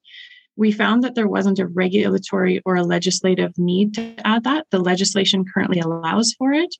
we 0.59 0.73
found 0.73 1.03
that 1.03 1.15
there 1.15 1.27
wasn't 1.27 1.57
a 1.57 1.67
regulatory 1.67 2.61
or 2.65 2.75
a 2.75 2.83
legislative 2.83 3.57
need 3.57 3.93
to 3.93 4.13
add 4.27 4.43
that. 4.43 4.67
The 4.71 4.79
legislation 4.79 5.45
currently 5.45 5.79
allows 5.79 6.33
for 6.37 6.51
it. 6.51 6.75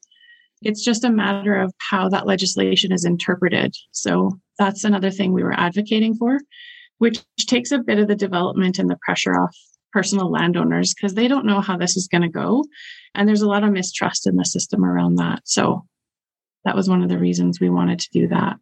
It's 0.61 0.83
just 0.83 1.05
a 1.05 1.09
matter 1.09 1.55
of 1.55 1.73
how 1.77 2.09
that 2.09 2.27
legislation 2.27 2.91
is 2.91 3.05
interpreted. 3.05 3.73
So 3.91 4.37
that's 4.57 4.83
another 4.83 5.09
thing 5.09 5.31
we 5.31 5.43
were 5.43 5.57
advocating 5.57 6.13
for, 6.13 6.39
which 6.97 7.23
takes 7.37 7.71
a 7.71 7.79
bit 7.79 7.99
of 7.99 8.09
the 8.09 8.17
development 8.17 8.79
and 8.79 8.89
the 8.89 8.99
pressure 9.01 9.39
off 9.39 9.55
personal 9.93 10.29
landowners 10.29 10.93
because 10.93 11.13
they 11.13 11.29
don't 11.29 11.45
know 11.45 11.61
how 11.61 11.77
this 11.77 11.95
is 11.95 12.09
going 12.09 12.23
to 12.23 12.27
go. 12.27 12.65
And 13.15 13.29
there's 13.29 13.41
a 13.41 13.47
lot 13.47 13.63
of 13.63 13.71
mistrust 13.71 14.27
in 14.27 14.35
the 14.35 14.43
system 14.43 14.83
around 14.83 15.15
that. 15.15 15.43
So 15.45 15.85
that 16.65 16.75
was 16.75 16.89
one 16.89 17.01
of 17.01 17.07
the 17.07 17.17
reasons 17.17 17.61
we 17.61 17.69
wanted 17.69 17.99
to 17.99 18.09
do 18.11 18.27
that. 18.27 18.57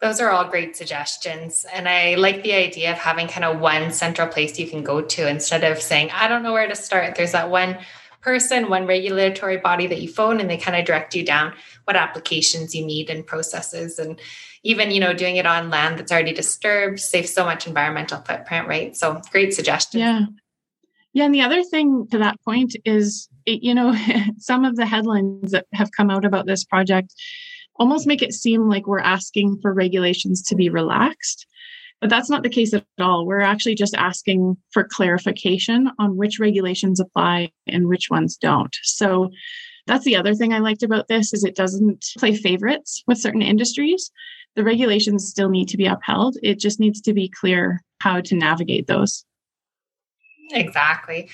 Those 0.00 0.20
are 0.20 0.30
all 0.30 0.44
great 0.44 0.76
suggestions. 0.76 1.66
And 1.72 1.88
I 1.88 2.14
like 2.14 2.42
the 2.42 2.52
idea 2.52 2.92
of 2.92 2.98
having 2.98 3.26
kind 3.26 3.44
of 3.44 3.58
one 3.58 3.90
central 3.90 4.28
place 4.28 4.58
you 4.58 4.68
can 4.68 4.84
go 4.84 5.02
to 5.02 5.28
instead 5.28 5.64
of 5.64 5.82
saying, 5.82 6.10
I 6.12 6.28
don't 6.28 6.42
know 6.42 6.52
where 6.52 6.68
to 6.68 6.76
start. 6.76 7.16
There's 7.16 7.32
that 7.32 7.50
one 7.50 7.78
person, 8.20 8.68
one 8.68 8.86
regulatory 8.86 9.56
body 9.56 9.86
that 9.86 10.00
you 10.00 10.08
phone 10.08 10.40
and 10.40 10.48
they 10.48 10.56
kind 10.56 10.76
of 10.76 10.84
direct 10.84 11.14
you 11.14 11.24
down 11.24 11.52
what 11.84 11.96
applications 11.96 12.74
you 12.74 12.84
need 12.84 13.10
and 13.10 13.26
processes. 13.26 13.98
And 13.98 14.20
even, 14.62 14.90
you 14.90 15.00
know, 15.00 15.14
doing 15.14 15.36
it 15.36 15.46
on 15.46 15.70
land 15.70 15.98
that's 15.98 16.12
already 16.12 16.32
disturbed 16.32 17.00
saves 17.00 17.32
so 17.32 17.44
much 17.44 17.66
environmental 17.66 18.20
footprint, 18.20 18.68
right? 18.68 18.96
So 18.96 19.20
great 19.30 19.54
suggestion. 19.54 20.00
Yeah. 20.00 20.26
Yeah. 21.12 21.24
And 21.24 21.34
the 21.34 21.40
other 21.40 21.64
thing 21.64 22.06
to 22.10 22.18
that 22.18 22.40
point 22.42 22.76
is, 22.84 23.28
you 23.46 23.74
know, 23.74 23.96
some 24.38 24.64
of 24.64 24.76
the 24.76 24.86
headlines 24.86 25.52
that 25.52 25.66
have 25.72 25.90
come 25.92 26.10
out 26.10 26.24
about 26.24 26.46
this 26.46 26.64
project 26.64 27.14
almost 27.78 28.06
make 28.06 28.22
it 28.22 28.32
seem 28.32 28.68
like 28.68 28.86
we're 28.86 28.98
asking 28.98 29.58
for 29.60 29.72
regulations 29.72 30.42
to 30.42 30.56
be 30.56 30.68
relaxed. 30.68 31.46
But 32.00 32.10
that's 32.10 32.30
not 32.30 32.42
the 32.42 32.48
case 32.48 32.72
at 32.74 32.84
all. 33.00 33.26
We're 33.26 33.40
actually 33.40 33.74
just 33.74 33.94
asking 33.94 34.56
for 34.70 34.84
clarification 34.84 35.90
on 35.98 36.16
which 36.16 36.38
regulations 36.38 37.00
apply 37.00 37.50
and 37.66 37.88
which 37.88 38.08
ones 38.10 38.36
don't. 38.36 38.74
So 38.82 39.30
that's 39.86 40.04
the 40.04 40.16
other 40.16 40.34
thing 40.34 40.52
I 40.52 40.58
liked 40.58 40.82
about 40.82 41.08
this 41.08 41.32
is 41.32 41.42
it 41.42 41.56
doesn't 41.56 42.04
play 42.18 42.36
favorites 42.36 43.02
with 43.06 43.18
certain 43.18 43.42
industries. 43.42 44.12
The 44.54 44.62
regulations 44.62 45.28
still 45.28 45.48
need 45.48 45.68
to 45.68 45.76
be 45.76 45.86
upheld. 45.86 46.36
It 46.42 46.60
just 46.60 46.78
needs 46.78 47.00
to 47.02 47.12
be 47.12 47.28
clear 47.28 47.82
how 48.00 48.20
to 48.20 48.36
navigate 48.36 48.86
those. 48.86 49.24
Exactly. 50.52 51.28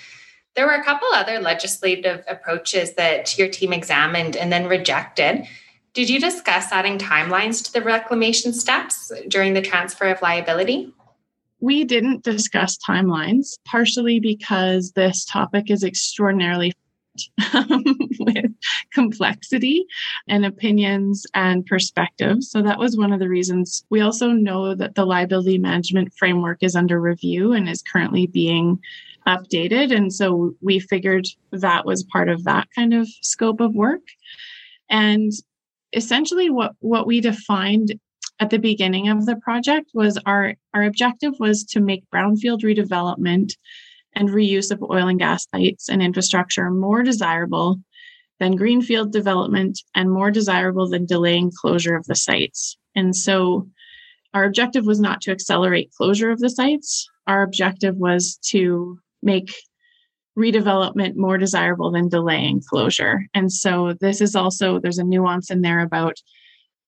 There 0.57 0.67
were 0.67 0.75
a 0.75 0.85
couple 0.85 1.09
other 1.13 1.41
legislative 1.41 2.25
approaches 2.29 2.95
that 2.95 3.37
your 3.37 3.49
team 3.49 3.73
examined 3.73 4.37
and 4.37 4.53
then 4.53 4.67
rejected. 4.67 5.47
Did 5.95 6.11
you 6.11 6.19
discuss 6.19 6.73
adding 6.73 6.99
timelines 6.99 7.65
to 7.65 7.73
the 7.73 7.81
reclamation 7.81 8.53
steps 8.53 9.13
during 9.29 9.55
the 9.55 9.63
transfer 9.63 10.07
of 10.07 10.21
liability? 10.21 10.93
We 11.61 11.85
didn't 11.85 12.25
discuss 12.25 12.77
timelines, 12.77 13.59
partially 13.65 14.19
because 14.19 14.91
this 14.93 15.25
topic 15.25 15.71
is 15.71 15.85
extraordinarily 15.85 16.73
with 18.19 18.53
complexity 18.93 19.87
and 20.27 20.45
opinions 20.45 21.27
and 21.33 21.65
perspectives. 21.65 22.51
So 22.51 22.61
that 22.63 22.81
was 22.81 22.97
one 22.97 23.13
of 23.13 23.21
the 23.21 23.29
reasons. 23.29 23.85
We 23.89 24.01
also 24.01 24.33
know 24.33 24.75
that 24.75 24.97
the 24.97 25.05
liability 25.05 25.59
management 25.59 26.13
framework 26.15 26.59
is 26.65 26.75
under 26.75 27.01
review 27.01 27.53
and 27.53 27.69
is 27.69 27.83
currently 27.83 28.27
being 28.27 28.81
updated. 29.29 29.95
And 29.95 30.13
so 30.13 30.57
we 30.61 30.81
figured 30.81 31.29
that 31.53 31.87
was 31.87 32.03
part 32.03 32.29
of 32.29 32.43
that 32.45 32.67
kind 32.75 32.93
of 32.93 33.07
scope 33.23 33.61
of 33.61 33.77
work. 33.77 34.03
And 34.91 35.33
essentially 35.95 36.51
what 36.51 36.73
what 36.81 37.07
we 37.07 37.21
defined 37.21 37.95
at 38.41 38.51
the 38.51 38.59
beginning 38.59 39.09
of 39.09 39.27
the 39.27 39.37
project 39.37 39.91
was 39.95 40.19
our 40.27 40.55
our 40.73 40.83
objective 40.83 41.35
was 41.39 41.65
to 41.65 41.81
make 41.81 42.05
brownfield 42.13 42.63
redevelopment 42.63 43.53
and 44.15 44.29
reuse 44.29 44.71
of 44.71 44.83
oil 44.83 45.09
and 45.09 45.19
gas 45.19 45.47
sites 45.55 45.89
and 45.89 46.03
infrastructure 46.03 46.71
more 46.71 47.03
desirable 47.03 47.81
than 48.41 48.57
greenfield 48.57 49.13
development 49.13 49.81
and 49.95 50.11
more 50.11 50.31
desirable 50.31 50.89
than 50.89 51.07
delaying 51.07 51.53
closure 51.57 51.95
of 51.97 52.05
the 52.07 52.17
sites. 52.17 52.77
And 52.95 53.15
so 53.15 53.69
our 54.33 54.45
objective 54.45 54.87
was 54.87 55.01
not 55.01 55.21
to 55.23 55.31
accelerate 55.31 55.93
closure 55.97 56.31
of 56.31 56.41
the 56.41 56.51
sites. 56.51 57.09
Our 57.27 57.43
objective 57.43 57.97
was 57.97 58.37
to 58.49 58.99
make 59.23 59.55
redevelopment 60.39 61.17
more 61.17 61.39
desirable 61.39 61.91
than 61.91 62.09
delaying 62.09 62.61
closure. 62.69 63.27
And 63.35 63.53
so 63.53 63.95
this 64.01 64.21
is 64.21 64.35
also, 64.35 64.81
there's 64.81 64.99
a 64.99 65.05
nuance 65.05 65.51
in 65.51 65.61
there 65.61 65.81
about 65.81 66.17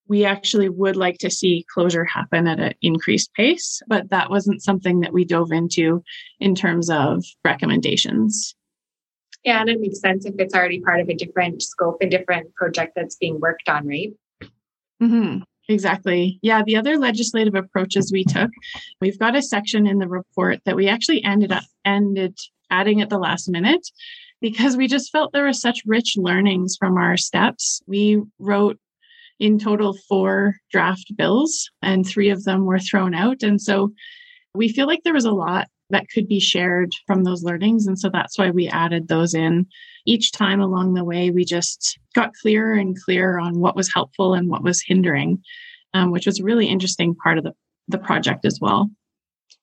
we 0.09 0.25
actually 0.25 0.69
would 0.69 0.97
like 0.97 1.19
to 1.19 1.31
see 1.31 1.67
closure 1.73 2.05
happen 2.05 2.47
at 2.47 2.61
an 2.61 2.75
increased 2.83 3.33
pace, 3.35 3.83
but 3.89 4.09
that 4.11 4.31
wasn't 4.31 4.63
something 4.63 5.01
that 5.01 5.13
we 5.13 5.25
dove 5.25 5.51
into 5.51 6.03
in 6.39 6.55
terms 6.55 6.89
of 6.91 7.25
recommendations. 7.45 8.55
Yeah, 9.45 9.61
and 9.61 9.69
it 9.69 9.81
makes 9.81 10.01
sense 10.01 10.25
if 10.25 10.35
it's 10.39 10.55
already 10.55 10.81
part 10.81 11.01
of 11.01 11.09
a 11.09 11.15
different 11.15 11.63
scope 11.63 11.99
and 12.01 12.11
different 12.11 12.55
project 12.55 12.93
that's 12.97 13.17
being 13.17 13.41
worked 13.41 13.69
on, 13.69 13.87
right? 13.87 14.13
Mm-hmm. 15.03 15.43
Exactly. 15.69 16.39
Yeah, 16.43 16.63
the 16.65 16.77
other 16.77 16.97
legislative 16.97 17.57
approaches 17.57 18.13
we 18.13 18.25
took, 18.25 18.51
we've 19.01 19.19
got 19.19 19.35
a 19.35 19.43
section 19.43 19.87
in 19.87 19.99
the 19.99 20.09
report 20.09 20.61
that 20.65 20.77
we 20.77 20.89
actually 20.89 21.25
ended 21.25 21.51
up 21.51 21.65
ended 21.85 22.39
adding 22.71 23.01
at 23.01 23.11
the 23.11 23.19
last 23.19 23.49
minute 23.49 23.87
because 24.41 24.77
we 24.77 24.87
just 24.87 25.11
felt 25.11 25.33
there 25.33 25.45
were 25.45 25.53
such 25.53 25.83
rich 25.87 26.15
learnings 26.17 26.77
from 26.79 26.97
our 26.97 27.17
steps. 27.17 27.81
We 27.87 28.23
wrote 28.39 28.79
in 29.39 29.59
total 29.59 29.97
four 30.09 30.57
draft 30.71 31.13
bills, 31.17 31.71
and 31.83 32.07
three 32.07 32.31
of 32.31 32.45
them 32.45 32.65
were 32.65 32.79
thrown 32.79 33.15
out. 33.15 33.43
And 33.43 33.61
so 33.61 33.93
we 34.55 34.69
feel 34.69 34.87
like 34.87 35.03
there 35.05 35.15
was 35.15 35.25
a 35.25 35.33
lot 35.33 35.69
that 35.91 36.09
could 36.13 36.27
be 36.27 36.41
shared 36.41 36.91
from 37.07 37.23
those 37.23 37.45
learnings. 37.45 37.87
And 37.87 37.99
so 37.99 38.09
that's 38.09 38.39
why 38.39 38.51
we 38.51 38.69
added 38.69 39.09
those 39.09 39.35
in. 39.35 39.67
Each 40.05 40.33
time 40.33 40.61
along 40.61 40.95
the 40.95 41.05
way, 41.05 41.31
we 41.31 41.45
just 41.45 41.99
got 42.15 42.35
clearer 42.41 42.75
and 42.75 43.01
clearer 43.01 43.39
on 43.39 43.61
what 43.61 43.77
was 43.77 43.93
helpful 43.93 44.35
and 44.35 44.49
what 44.49 44.65
was 44.65 44.83
hindering, 44.85 45.43
um, 45.95 46.11
which 46.11 46.27
was 46.27 46.41
a 46.41 46.45
really 46.45 46.67
interesting 46.67 47.15
part 47.15 47.39
of 47.39 47.45
the, 47.45 47.53
the 47.89 47.99
project 47.99 48.45
as 48.45 48.59
well 48.61 48.91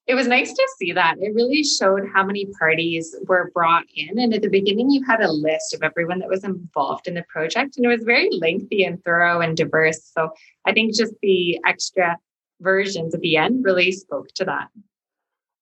it 0.06 0.14
was 0.14 0.26
nice 0.26 0.52
to 0.52 0.68
see 0.78 0.92
that. 0.92 1.16
It 1.18 1.34
really 1.34 1.62
showed 1.62 2.08
how 2.12 2.24
many 2.24 2.46
parties 2.58 3.14
were 3.26 3.50
brought 3.54 3.84
in. 3.94 4.18
And 4.18 4.34
at 4.34 4.42
the 4.42 4.48
beginning, 4.48 4.90
you 4.90 5.02
had 5.04 5.22
a 5.22 5.32
list 5.32 5.74
of 5.74 5.82
everyone 5.82 6.18
that 6.18 6.28
was 6.28 6.44
involved 6.44 7.08
in 7.08 7.14
the 7.14 7.24
project, 7.28 7.76
and 7.76 7.86
it 7.86 7.88
was 7.88 8.04
very 8.04 8.28
lengthy 8.30 8.84
and 8.84 9.02
thorough 9.04 9.40
and 9.40 9.56
diverse. 9.56 10.10
So 10.14 10.30
I 10.66 10.72
think 10.72 10.94
just 10.94 11.14
the 11.22 11.58
extra 11.66 12.18
versions 12.60 13.14
at 13.14 13.20
the 13.20 13.36
end 13.36 13.64
really 13.64 13.92
spoke 13.92 14.28
to 14.34 14.44
that. 14.44 14.68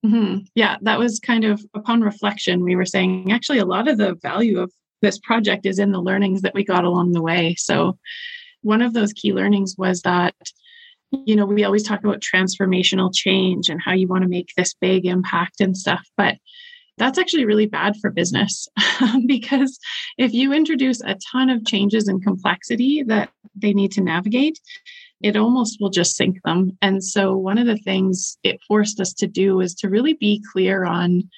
Mm-hmm. 0.05 0.39
Yeah, 0.57 0.79
that 0.83 0.99
was 0.99 1.21
kind 1.21 1.45
of 1.45 1.65
upon 1.75 2.01
reflection, 2.01 2.65
we 2.65 2.75
were 2.75 2.87
saying 2.87 3.31
actually 3.31 3.59
a 3.59 3.65
lot 3.65 3.87
of 3.87 3.99
the 3.99 4.17
value 4.23 4.59
of 4.59 4.73
this 5.01 5.19
project 5.19 5.67
is 5.67 5.79
in 5.79 5.93
the 5.93 6.01
learnings 6.01 6.43
that 6.43 6.55
we 6.55 6.65
got 6.65 6.85
along 6.85 7.13
the 7.13 7.23
way. 7.23 7.55
So 7.57 7.99
one 8.63 8.83
of 8.83 8.95
those 8.95 9.13
key 9.13 9.33
learnings 9.33 9.77
was 9.79 10.03
that 10.03 10.35
you 11.27 11.37
know, 11.37 11.47
we 11.47 11.65
always 11.65 11.83
talk 11.83 12.03
about 12.03 12.21
transformational 12.21 13.11
change 13.15 13.69
and 13.69 13.81
how 13.83 13.93
you 13.93 14.09
want 14.09 14.23
to 14.23 14.29
make 14.29 14.51
this 14.57 14.75
big 14.75 15.07
impact 15.07 15.61
and 15.61 15.77
stuff, 15.77 16.07
but 16.17 16.37
that's 16.99 17.19
actually 17.19 17.45
really 17.45 17.67
bad 17.67 17.97
for 18.01 18.11
business 18.11 18.69
because 19.27 19.79
if 20.19 20.33
you 20.33 20.53
introduce 20.53 21.01
a 21.03 21.17
ton 21.31 21.49
of 21.49 21.65
changes 21.65 22.07
and 22.07 22.23
complexity 22.23 23.03
that 23.03 23.31
they 23.55 23.73
need 23.73 23.93
to 23.93 24.03
navigate, 24.03 24.59
it 25.23 25.37
almost 25.37 25.79
will 25.81 25.91
just 25.91 26.17
sink 26.17 26.39
them. 26.45 26.77
And 26.83 27.03
so, 27.03 27.37
one 27.37 27.59
of 27.59 27.67
the 27.67 27.79
things 27.79 28.37
it 28.43 28.61
forced 28.67 29.01
us 29.01 29.13
to 29.15 29.27
do 29.27 29.61
is 29.61 29.75
to 29.77 29.89
really 29.89 30.15
be 30.15 30.43
clear 30.53 30.85
on 30.85 31.31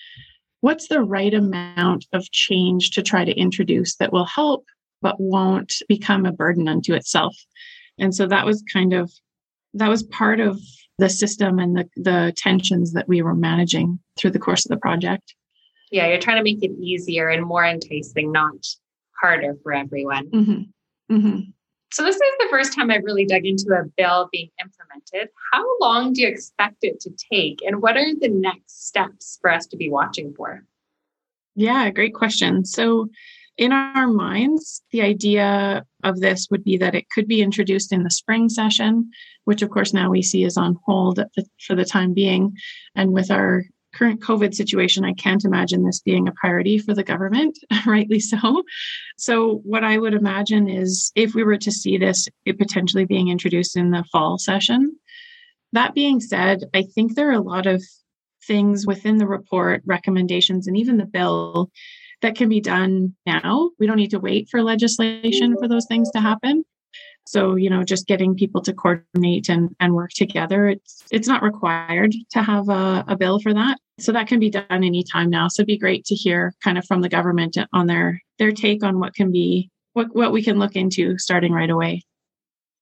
what's 0.60 0.88
the 0.88 1.02
right 1.02 1.34
amount 1.34 2.06
of 2.12 2.30
change 2.32 2.90
to 2.92 3.02
try 3.02 3.24
to 3.24 3.38
introduce 3.38 3.96
that 3.96 4.12
will 4.12 4.24
help 4.24 4.64
but 5.02 5.20
won't 5.20 5.74
become 5.88 6.24
a 6.24 6.32
burden 6.32 6.66
unto 6.66 6.94
itself. 6.94 7.36
And 7.98 8.14
so 8.14 8.26
that 8.26 8.46
was 8.46 8.64
kind 8.72 8.94
of 8.94 9.12
that 9.74 9.88
was 9.88 10.02
part 10.02 10.40
of 10.40 10.60
the 10.98 11.08
system 11.08 11.58
and 11.58 11.76
the, 11.76 11.88
the 11.96 12.32
tensions 12.36 12.92
that 12.92 13.08
we 13.08 13.22
were 13.22 13.34
managing 13.34 13.98
through 14.16 14.30
the 14.30 14.38
course 14.38 14.64
of 14.64 14.70
the 14.70 14.76
project. 14.76 15.34
Yeah, 15.90 16.08
you're 16.08 16.20
trying 16.20 16.38
to 16.38 16.42
make 16.42 16.62
it 16.62 16.72
easier 16.80 17.28
and 17.28 17.44
more 17.44 17.64
enticing, 17.64 18.32
not 18.32 18.66
harder 19.20 19.56
for 19.62 19.72
everyone. 19.72 20.30
Mm-hmm. 20.30 21.14
Mm-hmm. 21.14 21.40
So, 21.92 22.02
this 22.02 22.16
is 22.16 22.22
the 22.40 22.48
first 22.50 22.74
time 22.74 22.90
I've 22.90 23.04
really 23.04 23.24
dug 23.24 23.44
into 23.44 23.66
a 23.68 23.84
bill 23.96 24.28
being 24.32 24.48
implemented. 24.60 25.28
How 25.52 25.64
long 25.78 26.12
do 26.12 26.22
you 26.22 26.28
expect 26.28 26.78
it 26.82 26.98
to 27.00 27.10
take? 27.32 27.60
And 27.64 27.80
what 27.80 27.96
are 27.96 28.14
the 28.20 28.28
next 28.28 28.88
steps 28.88 29.38
for 29.40 29.52
us 29.52 29.66
to 29.68 29.76
be 29.76 29.88
watching 29.88 30.34
for? 30.34 30.64
Yeah, 31.54 31.90
great 31.90 32.14
question. 32.14 32.64
So, 32.64 33.10
in 33.56 33.72
our 33.72 34.08
minds, 34.08 34.82
the 34.90 35.02
idea 35.02 35.84
of 36.02 36.20
this 36.20 36.48
would 36.50 36.64
be 36.64 36.76
that 36.78 36.94
it 36.94 37.08
could 37.10 37.28
be 37.28 37.40
introduced 37.42 37.92
in 37.92 38.02
the 38.02 38.10
spring 38.10 38.48
session, 38.48 39.10
which 39.44 39.62
of 39.62 39.70
course 39.70 39.92
now 39.92 40.10
we 40.10 40.22
see 40.22 40.44
is 40.44 40.56
on 40.56 40.76
hold 40.84 41.20
for 41.64 41.76
the 41.76 41.84
time 41.84 42.14
being. 42.14 42.56
And 42.94 43.12
with 43.12 43.30
our 43.30 43.64
current 43.94 44.20
COVID 44.20 44.54
situation, 44.54 45.04
I 45.04 45.12
can't 45.12 45.44
imagine 45.44 45.84
this 45.84 46.00
being 46.00 46.26
a 46.26 46.32
priority 46.32 46.78
for 46.78 46.94
the 46.94 47.04
government, 47.04 47.56
rightly 47.86 48.18
so. 48.18 48.64
So, 49.16 49.60
what 49.64 49.84
I 49.84 49.98
would 49.98 50.14
imagine 50.14 50.68
is 50.68 51.12
if 51.14 51.34
we 51.34 51.44
were 51.44 51.58
to 51.58 51.70
see 51.70 51.96
this, 51.96 52.28
it 52.44 52.58
potentially 52.58 53.04
being 53.04 53.28
introduced 53.28 53.76
in 53.76 53.92
the 53.92 54.04
fall 54.10 54.36
session. 54.36 54.96
That 55.72 55.94
being 55.94 56.20
said, 56.20 56.64
I 56.74 56.82
think 56.82 57.14
there 57.14 57.28
are 57.28 57.32
a 57.32 57.40
lot 57.40 57.66
of 57.66 57.82
things 58.46 58.86
within 58.86 59.18
the 59.18 59.26
report, 59.26 59.82
recommendations, 59.86 60.66
and 60.66 60.76
even 60.76 60.96
the 60.96 61.06
bill 61.06 61.70
that 62.24 62.36
can 62.36 62.48
be 62.48 62.60
done 62.60 63.14
now. 63.26 63.70
We 63.78 63.86
don't 63.86 63.98
need 63.98 64.10
to 64.12 64.18
wait 64.18 64.48
for 64.50 64.62
legislation 64.62 65.56
for 65.58 65.68
those 65.68 65.84
things 65.86 66.10
to 66.12 66.20
happen. 66.20 66.64
So, 67.26 67.54
you 67.56 67.68
know, 67.68 67.84
just 67.84 68.06
getting 68.06 68.34
people 68.34 68.62
to 68.62 68.72
coordinate 68.72 69.50
and, 69.50 69.76
and 69.78 69.94
work 69.94 70.10
together, 70.10 70.68
it's 70.68 71.04
it's 71.10 71.28
not 71.28 71.42
required 71.42 72.14
to 72.30 72.42
have 72.42 72.70
a, 72.70 73.04
a 73.08 73.16
bill 73.16 73.40
for 73.40 73.52
that. 73.52 73.78
So 73.98 74.10
that 74.12 74.26
can 74.26 74.40
be 74.40 74.48
done 74.48 74.64
anytime 74.70 75.28
now. 75.28 75.48
So 75.48 75.60
it'd 75.60 75.66
be 75.66 75.78
great 75.78 76.06
to 76.06 76.14
hear 76.14 76.54
kind 76.64 76.78
of 76.78 76.86
from 76.86 77.02
the 77.02 77.10
government 77.10 77.58
on 77.74 77.86
their 77.86 78.20
their 78.38 78.52
take 78.52 78.82
on 78.82 78.98
what 78.98 79.14
can 79.14 79.30
be 79.30 79.70
what, 79.92 80.14
what 80.14 80.32
we 80.32 80.42
can 80.42 80.58
look 80.58 80.76
into 80.76 81.18
starting 81.18 81.52
right 81.52 81.70
away. 81.70 82.02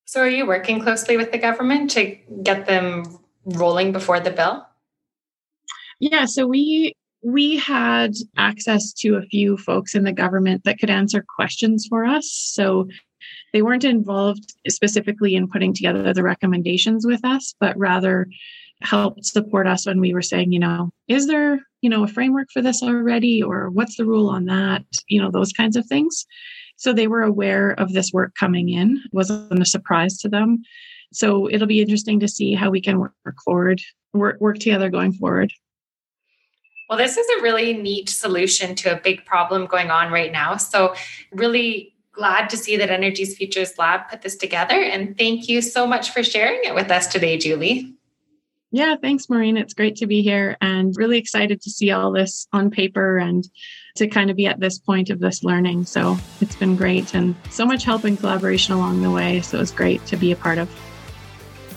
So 0.07 0.20
are 0.20 0.28
you 0.28 0.46
working 0.46 0.81
closely 0.81 1.16
with 1.16 1.33
the 1.33 1.38
government 1.38 1.90
to 1.92 2.16
get 2.42 2.66
them 2.66 3.18
rolling 3.44 3.90
before 3.90 4.20
the 4.20 4.31
bill? 4.31 4.66
Yeah, 5.98 6.26
so 6.26 6.46
we 6.46 6.94
we 7.22 7.56
had 7.56 8.14
access 8.37 8.92
to 8.92 9.16
a 9.16 9.22
few 9.22 9.56
folks 9.56 9.94
in 9.94 10.04
the 10.04 10.12
government 10.12 10.62
that 10.64 10.78
could 10.78 10.90
answer 10.90 11.24
questions 11.37 11.87
for 11.88 12.04
us. 12.04 12.30
So 12.30 12.88
they 13.52 13.62
weren't 13.62 13.85
involved 13.85 14.54
specifically 14.68 15.35
in 15.35 15.48
putting 15.48 15.72
together 15.72 16.12
the 16.12 16.22
recommendations 16.22 17.06
with 17.06 17.24
us, 17.24 17.54
but 17.61 17.78
rather 17.78 18.26
helped 18.82 19.24
support 19.24 19.66
us 19.66 19.87
when 19.87 20.00
we 20.00 20.12
were 20.12 20.22
saying, 20.22 20.52
you 20.52 20.58
know, 20.58 20.90
is 21.06 21.28
there, 21.28 21.61
you 21.82 21.90
know, 21.90 22.02
a 22.02 22.08
framework 22.08 22.48
for 22.52 22.61
this 22.61 22.82
already 22.82 23.42
or 23.42 23.70
what's 23.70 23.96
the 23.96 24.04
rule 24.04 24.28
on 24.28 24.46
that? 24.46 24.82
You 25.08 25.22
know, 25.22 25.30
those 25.30 25.52
kinds 25.52 25.76
of 25.76 25.87
things. 25.87 26.26
So 26.76 26.92
they 26.92 27.06
were 27.06 27.22
aware 27.22 27.70
of 27.72 27.92
this 27.92 28.12
work 28.12 28.35
coming 28.38 28.70
in. 28.70 29.00
It 29.04 29.12
wasn't 29.12 29.62
a 29.62 29.66
surprise 29.66 30.18
to 30.18 30.28
them. 30.28 30.62
So 31.12 31.48
it'll 31.48 31.68
be 31.68 31.80
interesting 31.80 32.18
to 32.20 32.28
see 32.28 32.54
how 32.54 32.70
we 32.70 32.80
can 32.80 32.98
work 32.98 33.14
forward, 33.44 33.80
work, 34.12 34.40
work 34.40 34.58
together 34.58 34.88
going 34.88 35.12
forward. 35.12 35.52
Well, 36.92 36.98
this 36.98 37.16
is 37.16 37.26
a 37.38 37.42
really 37.42 37.72
neat 37.72 38.11
solution 38.11 38.74
to 38.74 38.92
a 38.92 39.00
big 39.00 39.24
problem 39.24 39.64
going 39.64 39.90
on 39.90 40.12
right 40.12 40.31
now. 40.31 40.59
So, 40.59 40.94
really 41.31 41.94
glad 42.12 42.50
to 42.50 42.57
see 42.59 42.76
that 42.76 42.90
Energy's 42.90 43.35
Futures 43.35 43.78
Lab 43.78 44.11
put 44.11 44.20
this 44.20 44.37
together. 44.37 44.74
And 44.74 45.16
thank 45.16 45.48
you 45.48 45.62
so 45.62 45.87
much 45.87 46.11
for 46.11 46.22
sharing 46.22 46.61
it 46.64 46.74
with 46.74 46.90
us 46.90 47.07
today, 47.07 47.38
Julie. 47.38 47.94
Yeah, 48.72 48.96
thanks, 49.00 49.31
Maureen. 49.31 49.57
It's 49.57 49.72
great 49.72 49.96
to 49.96 50.07
be 50.07 50.20
here 50.20 50.59
and 50.61 50.94
really 50.94 51.16
excited 51.16 51.62
to 51.62 51.70
see 51.70 51.90
all 51.90 52.12
this 52.12 52.46
on 52.52 52.70
paper 52.70 53.16
and 53.16 53.48
to 53.96 54.07
kind 54.07 54.28
of 54.28 54.37
be 54.37 54.46
at 54.46 54.61
this 54.61 54.78
point 54.78 55.09
of 55.09 55.18
this 55.18 55.42
learning. 55.42 55.87
So 55.87 56.18
it's 56.42 56.57
been 56.57 56.76
great 56.76 57.14
and 57.14 57.35
so 57.48 57.64
much 57.64 57.85
help 57.85 58.05
and 58.05 58.18
collaboration 58.18 58.74
along 58.74 59.00
the 59.00 59.11
way. 59.11 59.40
So 59.40 59.59
it's 59.62 59.72
great 59.72 60.05
to 60.09 60.18
be 60.18 60.31
a 60.31 60.37
part 60.37 60.59
of. 60.59 60.68